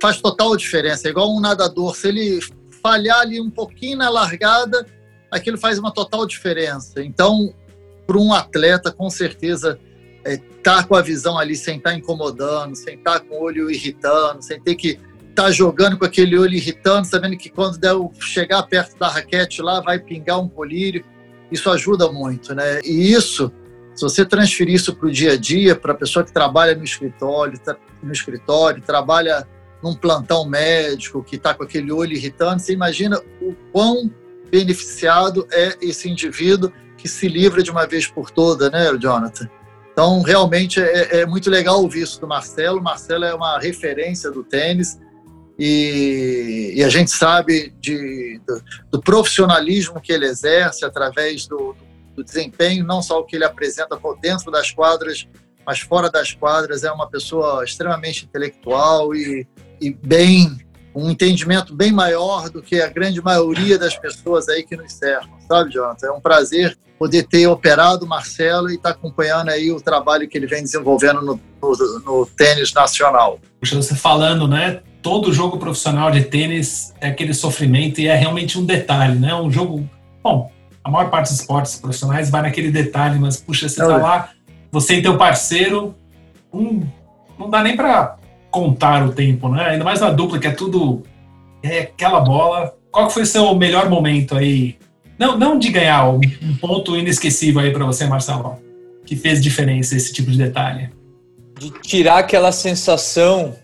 faz 0.00 0.20
total 0.20 0.56
diferença. 0.56 1.08
É 1.08 1.10
igual 1.10 1.34
um 1.34 1.40
nadador, 1.40 1.94
se 1.94 2.08
ele 2.08 2.40
falhar 2.82 3.20
ali 3.20 3.40
um 3.40 3.50
pouquinho 3.50 3.98
na 3.98 4.08
largada, 4.08 4.86
aquilo 5.30 5.58
faz 5.58 5.78
uma 5.78 5.92
total 5.92 6.26
diferença. 6.26 7.02
Então, 7.02 7.54
para 8.06 8.18
um 8.18 8.32
atleta, 8.32 8.90
com 8.90 9.08
certeza, 9.08 9.78
estar 10.24 10.32
é, 10.32 10.38
tá 10.62 10.84
com 10.84 10.94
a 10.94 11.02
visão 11.02 11.38
ali 11.38 11.56
sem 11.56 11.76
estar 11.76 11.90
tá 11.90 11.96
incomodando, 11.96 12.74
sem 12.74 12.94
estar 12.94 13.20
tá 13.20 13.20
com 13.20 13.36
o 13.36 13.42
olho 13.42 13.70
irritando, 13.70 14.42
sem 14.42 14.60
ter 14.60 14.74
que 14.74 14.98
estar 15.28 15.50
jogando 15.52 15.96
com 15.96 16.04
aquele 16.04 16.36
olho 16.36 16.54
irritando, 16.54 17.06
sabendo 17.06 17.36
que 17.36 17.48
quando 17.48 17.78
der 17.78 17.94
chegar 18.20 18.62
perto 18.64 18.98
da 18.98 19.08
raquete 19.08 19.62
lá, 19.62 19.80
vai 19.80 19.98
pingar 19.98 20.40
um 20.40 20.48
colírio. 20.48 21.04
Isso 21.50 21.70
ajuda 21.70 22.10
muito, 22.10 22.54
né? 22.54 22.80
E 22.84 23.12
isso 23.12 23.52
se 24.08 24.16
você 24.16 24.24
transferir 24.24 24.74
isso 24.74 24.94
para 24.94 25.08
o 25.08 25.10
dia 25.10 25.32
a 25.32 25.36
dia, 25.36 25.76
para 25.76 25.92
a 25.92 25.96
pessoa 25.96 26.24
que 26.24 26.32
trabalha 26.32 26.74
no 26.74 26.82
escritório, 26.82 27.60
no 28.02 28.12
escritório, 28.12 28.82
trabalha 28.82 29.46
num 29.82 29.94
plantão 29.94 30.48
médico, 30.48 31.22
que 31.22 31.36
está 31.36 31.52
com 31.52 31.62
aquele 31.62 31.92
olho 31.92 32.14
irritante, 32.14 32.62
você 32.62 32.72
imagina 32.72 33.20
o 33.40 33.54
quão 33.72 34.10
beneficiado 34.50 35.46
é 35.52 35.76
esse 35.82 36.08
indivíduo 36.08 36.72
que 36.96 37.08
se 37.08 37.28
livra 37.28 37.62
de 37.62 37.70
uma 37.70 37.86
vez 37.86 38.06
por 38.06 38.30
toda, 38.30 38.70
né, 38.70 38.90
Jonathan? 38.98 39.48
Então, 39.92 40.22
realmente 40.22 40.80
é, 40.80 41.20
é 41.20 41.26
muito 41.26 41.50
legal 41.50 41.82
ouvir 41.82 42.02
isso 42.02 42.20
do 42.20 42.26
Marcelo. 42.26 42.82
Marcelo 42.82 43.24
é 43.24 43.34
uma 43.34 43.58
referência 43.58 44.30
do 44.30 44.42
tênis 44.42 44.98
e, 45.58 46.72
e 46.76 46.82
a 46.82 46.88
gente 46.88 47.10
sabe 47.10 47.74
de, 47.78 48.40
do, 48.46 48.62
do, 48.92 49.00
profissionalismo 49.02 50.00
que 50.00 50.10
ele 50.10 50.24
exerce 50.24 50.86
através 50.86 51.46
do, 51.46 51.74
do 51.74 51.89
do 52.20 52.24
desempenho, 52.24 52.84
não 52.84 53.02
só 53.02 53.18
o 53.18 53.24
que 53.24 53.36
ele 53.36 53.44
apresenta 53.44 53.98
dentro 54.20 54.50
das 54.50 54.70
quadras, 54.70 55.26
mas 55.66 55.80
fora 55.80 56.10
das 56.10 56.32
quadras. 56.32 56.84
É 56.84 56.92
uma 56.92 57.08
pessoa 57.08 57.64
extremamente 57.64 58.24
intelectual 58.24 59.14
e, 59.14 59.46
e 59.80 59.90
bem 59.90 60.58
um 60.94 61.10
entendimento 61.10 61.74
bem 61.74 61.92
maior 61.92 62.50
do 62.50 62.60
que 62.60 62.80
a 62.80 62.88
grande 62.88 63.22
maioria 63.22 63.78
das 63.78 63.96
pessoas 63.96 64.48
aí 64.48 64.64
que 64.64 64.76
nos 64.76 64.92
cercam, 64.92 65.30
sabe, 65.48 65.72
Jonathan? 65.72 66.08
É 66.08 66.12
um 66.12 66.20
prazer 66.20 66.76
poder 66.98 67.22
ter 67.22 67.46
operado 67.46 68.04
o 68.04 68.08
Marcelo 68.08 68.68
e 68.70 68.74
estar 68.74 68.92
tá 68.92 68.94
acompanhando 68.94 69.48
aí 69.48 69.70
o 69.70 69.80
trabalho 69.80 70.28
que 70.28 70.36
ele 70.36 70.46
vem 70.46 70.62
desenvolvendo 70.62 71.22
no, 71.22 71.40
no, 71.62 72.00
no 72.04 72.26
tênis 72.26 72.74
nacional. 72.74 73.38
Puxa, 73.58 73.76
você 73.76 73.94
falando, 73.94 74.46
né? 74.46 74.82
Todo 75.00 75.32
jogo 75.32 75.58
profissional 75.58 76.10
de 76.10 76.24
tênis 76.24 76.92
é 77.00 77.08
aquele 77.08 77.32
sofrimento 77.32 78.00
e 78.00 78.06
é 78.06 78.14
realmente 78.14 78.58
um 78.58 78.66
detalhe, 78.66 79.18
né? 79.18 79.34
Um 79.34 79.50
jogo, 79.50 79.88
bom, 80.22 80.50
a 80.82 80.90
maior 80.90 81.10
parte 81.10 81.28
dos 81.30 81.40
esportes 81.40 81.76
profissionais 81.76 82.30
vai 82.30 82.42
naquele 82.42 82.70
detalhe, 82.70 83.18
mas 83.18 83.36
puxa, 83.36 83.68
você 83.68 83.76
tá 83.76 83.96
lá, 83.96 84.30
você 84.72 84.96
e 84.96 85.02
teu 85.02 85.18
parceiro, 85.18 85.94
um, 86.52 86.82
não 87.38 87.50
dá 87.50 87.62
nem 87.62 87.76
para 87.76 88.16
contar 88.50 89.06
o 89.06 89.12
tempo, 89.12 89.48
né? 89.48 89.70
Ainda 89.70 89.84
mais 89.84 90.00
na 90.00 90.10
dupla, 90.10 90.38
que 90.38 90.46
é 90.46 90.50
tudo 90.50 91.02
é 91.62 91.80
aquela 91.80 92.20
bola. 92.20 92.74
Qual 92.90 93.06
que 93.06 93.14
foi 93.14 93.22
o 93.22 93.26
seu 93.26 93.54
melhor 93.54 93.88
momento 93.88 94.36
aí? 94.36 94.76
Não, 95.18 95.38
não 95.38 95.58
de 95.58 95.68
ganhar, 95.68 96.08
um 96.08 96.20
ponto 96.60 96.96
inesquecível 96.96 97.60
aí 97.60 97.70
para 97.70 97.84
você, 97.84 98.06
Marcelo, 98.06 98.58
que 99.04 99.14
fez 99.14 99.42
diferença 99.42 99.94
esse 99.94 100.12
tipo 100.12 100.30
de 100.30 100.38
detalhe. 100.38 100.90
De 101.58 101.70
tirar 101.82 102.18
aquela 102.18 102.50
sensação 102.52 103.54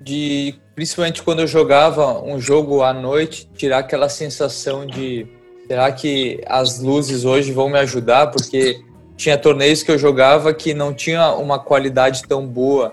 de, 0.00 0.54
principalmente 0.74 1.22
quando 1.22 1.40
eu 1.40 1.46
jogava 1.46 2.22
um 2.22 2.40
jogo 2.40 2.82
à 2.82 2.92
noite, 2.92 3.48
tirar 3.56 3.78
aquela 3.78 4.08
sensação 4.08 4.86
de 4.86 5.26
será 5.72 5.90
que 5.90 6.38
as 6.46 6.80
luzes 6.80 7.24
hoje 7.24 7.50
vão 7.50 7.70
me 7.70 7.78
ajudar? 7.78 8.26
Porque 8.26 8.82
tinha 9.16 9.38
torneios 9.38 9.82
que 9.82 9.90
eu 9.90 9.96
jogava 9.96 10.52
que 10.52 10.74
não 10.74 10.92
tinha 10.92 11.32
uma 11.32 11.58
qualidade 11.58 12.24
tão 12.28 12.46
boa 12.46 12.92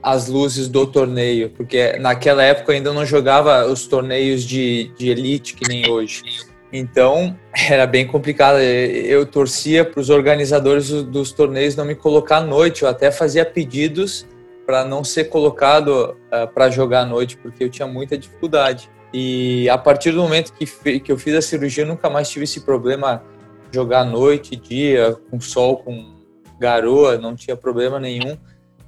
as 0.00 0.28
luzes 0.28 0.68
do 0.68 0.86
torneio, 0.86 1.50
porque 1.50 1.94
naquela 1.98 2.44
época 2.44 2.70
eu 2.70 2.76
ainda 2.76 2.92
não 2.92 3.04
jogava 3.04 3.66
os 3.66 3.88
torneios 3.88 4.44
de, 4.44 4.92
de 4.96 5.10
elite 5.10 5.54
que 5.54 5.66
nem 5.66 5.90
hoje. 5.90 6.22
Então 6.72 7.36
era 7.68 7.88
bem 7.88 8.06
complicado. 8.06 8.60
Eu 8.60 9.26
torcia 9.26 9.84
para 9.84 9.98
os 9.98 10.08
organizadores 10.08 10.90
dos 11.02 11.32
torneios 11.32 11.74
não 11.74 11.84
me 11.84 11.96
colocar 11.96 12.36
à 12.36 12.40
noite. 12.40 12.84
Eu 12.84 12.88
até 12.88 13.10
fazia 13.10 13.44
pedidos 13.44 14.24
para 14.64 14.84
não 14.84 15.02
ser 15.02 15.24
colocado 15.24 15.88
uh, 15.90 16.16
eh, 16.30 16.46
para 16.46 16.70
jogar 16.70 17.00
à 17.00 17.04
noite, 17.04 17.36
porque 17.36 17.64
eu 17.64 17.68
tinha 17.68 17.88
muita 17.88 18.16
dificuldade. 18.16 18.88
E 19.12 19.68
a 19.68 19.76
partir 19.76 20.12
do 20.12 20.22
momento 20.22 20.52
que, 20.52 21.00
que 21.00 21.12
eu 21.12 21.18
fiz 21.18 21.34
a 21.34 21.42
cirurgia, 21.42 21.84
eu 21.84 21.88
nunca 21.88 22.08
mais 22.08 22.30
tive 22.30 22.44
esse 22.44 22.60
problema 22.60 23.22
jogar 23.70 24.04
noite, 24.04 24.56
dia, 24.56 25.16
com 25.30 25.40
sol, 25.40 25.78
com 25.78 26.14
garoa, 26.58 27.18
não 27.18 27.34
tinha 27.34 27.56
problema 27.56 27.98
nenhum. 27.98 28.36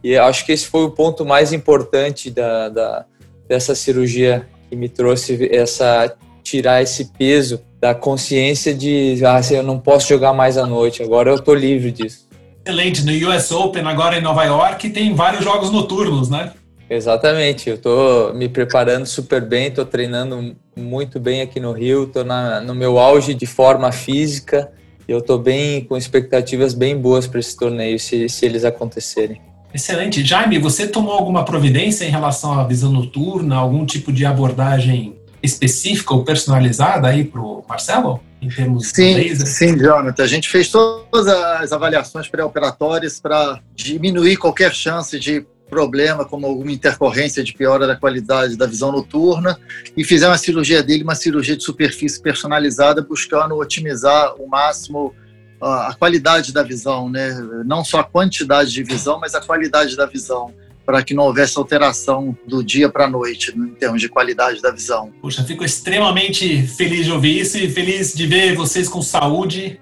E 0.02 0.16
acho 0.16 0.44
que 0.44 0.52
esse 0.52 0.66
foi 0.66 0.84
o 0.84 0.90
ponto 0.90 1.24
mais 1.24 1.52
importante 1.52 2.30
da, 2.30 2.68
da 2.68 3.06
dessa 3.48 3.74
cirurgia 3.74 4.48
que 4.68 4.76
me 4.76 4.88
trouxe 4.88 5.48
essa 5.52 6.16
tirar 6.42 6.82
esse 6.82 7.06
peso 7.06 7.62
da 7.80 7.94
consciência 7.94 8.74
de 8.74 9.20
ah, 9.24 9.40
eu 9.50 9.62
não 9.62 9.78
posso 9.78 10.08
jogar 10.08 10.32
mais 10.32 10.58
à 10.58 10.66
noite, 10.66 11.02
agora 11.02 11.30
eu 11.30 11.38
tô 11.38 11.54
livre 11.54 11.90
disso. 11.90 12.28
Excelente, 12.64 13.04
no 13.04 13.30
US 13.30 13.50
Open 13.50 13.86
agora 13.86 14.18
em 14.18 14.22
Nova 14.22 14.44
York 14.44 14.90
tem 14.90 15.14
vários 15.14 15.44
jogos 15.44 15.70
noturnos, 15.70 16.28
né? 16.28 16.52
Exatamente, 16.94 17.68
eu 17.68 17.76
tô 17.76 18.32
me 18.34 18.48
preparando 18.48 19.04
super 19.04 19.44
bem, 19.44 19.68
tô 19.68 19.84
treinando 19.84 20.54
muito 20.76 21.18
bem 21.18 21.42
aqui 21.42 21.58
no 21.58 21.72
Rio, 21.72 22.06
tô 22.06 22.22
na, 22.22 22.60
no 22.60 22.72
meu 22.72 23.00
auge 23.00 23.34
de 23.34 23.46
forma 23.46 23.90
física 23.90 24.70
e 25.08 25.10
eu 25.10 25.20
tô 25.20 25.36
bem 25.36 25.82
com 25.84 25.96
expectativas 25.96 26.72
bem 26.72 26.96
boas 26.96 27.26
para 27.26 27.40
esse 27.40 27.56
torneio 27.56 27.98
se, 27.98 28.28
se 28.28 28.46
eles 28.46 28.64
acontecerem. 28.64 29.42
Excelente. 29.74 30.24
Jaime, 30.24 30.56
você 30.60 30.86
tomou 30.86 31.14
alguma 31.14 31.44
providência 31.44 32.04
em 32.04 32.10
relação 32.10 32.56
à 32.60 32.64
visão 32.64 32.92
noturna, 32.92 33.56
algum 33.56 33.84
tipo 33.84 34.12
de 34.12 34.24
abordagem 34.24 35.16
específica 35.42 36.14
ou 36.14 36.22
personalizada 36.22 37.08
aí 37.08 37.24
para 37.24 37.40
o 37.40 37.64
Marcelo? 37.68 38.20
Em 38.40 38.48
termos 38.48 38.90
sim, 38.90 39.16
de? 39.16 39.34
Sim, 39.48 39.76
Jonathan. 39.76 40.22
A 40.22 40.28
gente 40.28 40.48
fez 40.48 40.68
todas 40.68 41.26
as 41.26 41.72
avaliações 41.72 42.28
pré-operatórias 42.28 43.18
para 43.18 43.58
diminuir 43.74 44.36
qualquer 44.36 44.72
chance 44.72 45.18
de 45.18 45.44
problema, 45.74 46.24
como 46.24 46.46
alguma 46.46 46.70
intercorrência 46.70 47.42
de 47.42 47.52
piora 47.52 47.84
da 47.84 47.96
qualidade 47.96 48.56
da 48.56 48.64
visão 48.64 48.92
noturna, 48.92 49.58
e 49.96 50.04
fizemos 50.04 50.36
a 50.36 50.38
cirurgia 50.38 50.82
dele, 50.82 51.02
uma 51.02 51.16
cirurgia 51.16 51.56
de 51.56 51.64
superfície 51.64 52.22
personalizada, 52.22 53.02
buscando 53.02 53.56
otimizar 53.56 54.34
o 54.40 54.46
máximo 54.46 55.12
a 55.60 55.94
qualidade 55.98 56.52
da 56.52 56.62
visão, 56.62 57.08
né? 57.08 57.30
não 57.64 57.82
só 57.82 58.00
a 58.00 58.04
quantidade 58.04 58.70
de 58.70 58.82
visão, 58.82 59.18
mas 59.18 59.34
a 59.34 59.40
qualidade 59.40 59.96
da 59.96 60.04
visão 60.04 60.52
para 60.84 61.02
que 61.02 61.14
não 61.14 61.24
houvesse 61.24 61.58
alteração 61.58 62.36
do 62.46 62.62
dia 62.62 62.90
para 62.90 63.06
a 63.06 63.08
noite 63.08 63.50
em 63.56 63.74
termos 63.74 64.00
de 64.00 64.08
qualidade 64.08 64.60
da 64.60 64.70
visão. 64.70 65.10
Puxa, 65.22 65.42
fico 65.42 65.64
extremamente 65.64 66.66
feliz 66.66 67.06
de 67.06 67.12
ouvir 67.12 67.40
isso 67.40 67.56
e 67.56 67.70
feliz 67.70 68.12
de 68.12 68.26
ver 68.26 68.54
vocês 68.54 68.88
com 68.88 69.00
saúde, 69.00 69.80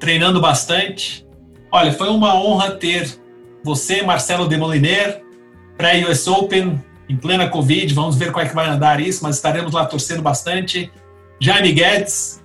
treinando 0.00 0.40
bastante. 0.40 1.24
Olha, 1.70 1.92
foi 1.92 2.08
uma 2.08 2.34
honra 2.34 2.72
ter 2.72 3.08
você, 3.64 4.02
Marcelo 4.02 4.48
Demoliner, 4.48 5.21
pré-US 5.82 6.28
Open, 6.28 6.80
em 7.08 7.16
plena 7.16 7.48
Covid. 7.48 7.92
Vamos 7.92 8.14
ver 8.14 8.30
como 8.30 8.44
é 8.44 8.48
que 8.48 8.54
vai 8.54 8.68
andar 8.68 9.00
isso, 9.00 9.24
mas 9.24 9.34
estaremos 9.34 9.72
lá 9.72 9.84
torcendo 9.84 10.22
bastante. 10.22 10.92
Jaime 11.40 11.72
Guedes, 11.72 12.40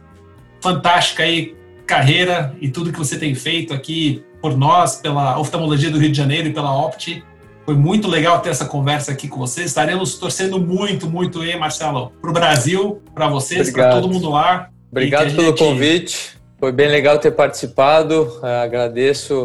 fantástica 0.60 1.22
aí 1.22 1.56
carreira 1.86 2.56
e 2.60 2.68
tudo 2.68 2.92
que 2.92 2.98
você 2.98 3.16
tem 3.20 3.36
feito 3.36 3.76
aqui 3.76 4.26
por 4.42 4.58
nós, 4.58 4.96
pela 4.96 5.40
oftalmologia 5.40 5.92
do 5.92 6.00
Rio 6.00 6.10
de 6.10 6.18
Janeiro 6.18 6.48
e 6.48 6.52
pela 6.52 6.76
Opti. 6.84 7.24
Foi 7.64 7.76
muito 7.76 8.08
legal 8.08 8.40
ter 8.40 8.50
essa 8.50 8.66
conversa 8.66 9.12
aqui 9.12 9.28
com 9.28 9.38
vocês. 9.38 9.68
Estaremos 9.68 10.16
torcendo 10.16 10.60
muito, 10.60 11.08
muito, 11.08 11.44
hein, 11.44 11.60
Marcelo, 11.60 12.12
para 12.20 12.32
o 12.32 12.34
Brasil, 12.34 13.04
para 13.14 13.28
vocês, 13.28 13.70
para 13.70 13.92
todo 13.92 14.10
mundo 14.10 14.32
lá. 14.32 14.70
Obrigado 14.92 15.36
pelo 15.36 15.50
gente... 15.50 15.60
convite. 15.60 16.38
Foi 16.60 16.72
bem 16.72 16.88
legal 16.88 17.20
ter 17.20 17.32
participado. 17.32 18.40
É, 18.42 18.64
agradeço 18.64 19.44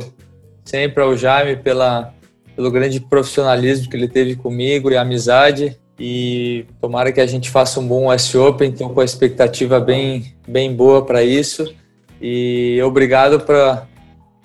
sempre 0.65 1.03
ao 1.03 1.15
Jaime 1.15 1.57
pela, 1.57 2.15
pelo 2.55 2.71
grande 2.71 3.01
profissionalismo 3.01 3.89
que 3.89 3.97
ele 3.97 4.09
teve 4.09 4.37
comigo 4.37 4.91
e 4.91 4.97
amizade. 4.97 5.79
E 5.99 6.67
tomara 6.81 7.13
que 7.13 7.21
a 7.21 7.27
gente 7.27 7.51
faça 7.51 7.79
um 7.79 7.87
bom 7.87 8.13
S 8.13 8.37
Open. 8.37 8.71
Estou 8.71 8.91
com 8.91 9.01
a 9.01 9.05
expectativa 9.05 9.79
bem, 9.79 10.35
bem 10.47 10.75
boa 10.75 11.05
para 11.05 11.23
isso. 11.23 11.73
E 12.21 12.81
obrigado 12.85 13.41
pra, 13.41 13.87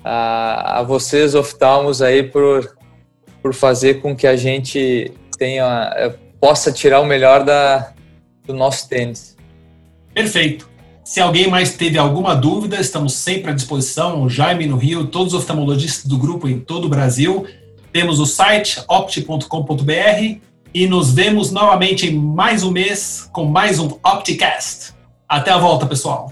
a, 0.04 0.80
a 0.80 0.84
vocês, 0.84 1.36
oftalmos, 1.36 2.02
aí, 2.02 2.24
por 2.24 2.78
por 3.48 3.54
fazer 3.54 4.02
com 4.02 4.16
que 4.16 4.28
a 4.28 4.36
gente 4.36 5.14
tenha 5.38 5.94
eh, 5.96 6.14
possa 6.40 6.70
tirar 6.70 7.00
o 7.00 7.06
melhor 7.06 7.46
da, 7.46 7.94
do 8.46 8.54
nosso 8.54 8.90
tênis. 8.90 9.38
Perfeito. 10.14 10.70
Se 11.04 11.22
alguém 11.22 11.48
mais 11.48 11.74
teve 11.74 11.98
alguma 11.98 12.36
dúvida, 12.36 12.78
estamos 12.78 13.14
sempre 13.14 13.52
à 13.52 13.54
disposição. 13.54 14.24
O 14.24 14.30
Jaime 14.30 14.66
no 14.66 14.76
Rio, 14.76 15.08
todos 15.08 15.34
os 15.34 15.40
oftalmologistas 15.40 16.06
do 16.06 16.18
grupo 16.18 16.50
em 16.50 16.60
todo 16.60 16.86
o 16.86 16.90
Brasil. 16.90 17.46
Temos 17.98 18.20
o 18.20 18.28
site 18.28 18.80
opt.com.br 18.88 20.40
e 20.72 20.86
nos 20.86 21.12
vemos 21.12 21.50
novamente 21.50 22.06
em 22.06 22.14
mais 22.16 22.62
um 22.62 22.70
mês 22.70 23.28
com 23.34 23.46
mais 23.46 23.80
um 23.80 23.88
OptiCast. 24.06 24.94
Até 25.28 25.50
a 25.50 25.58
volta, 25.58 25.88
pessoal. 25.88 26.32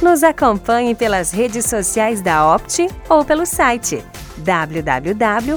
Nos 0.00 0.22
acompanhe 0.22 0.94
pelas 0.94 1.30
redes 1.30 1.66
sociais 1.66 2.22
da 2.22 2.54
Opt 2.54 2.88
ou 3.06 3.22
pelo 3.22 3.44
site 3.44 4.02
www.opt.com.br. 4.38 5.52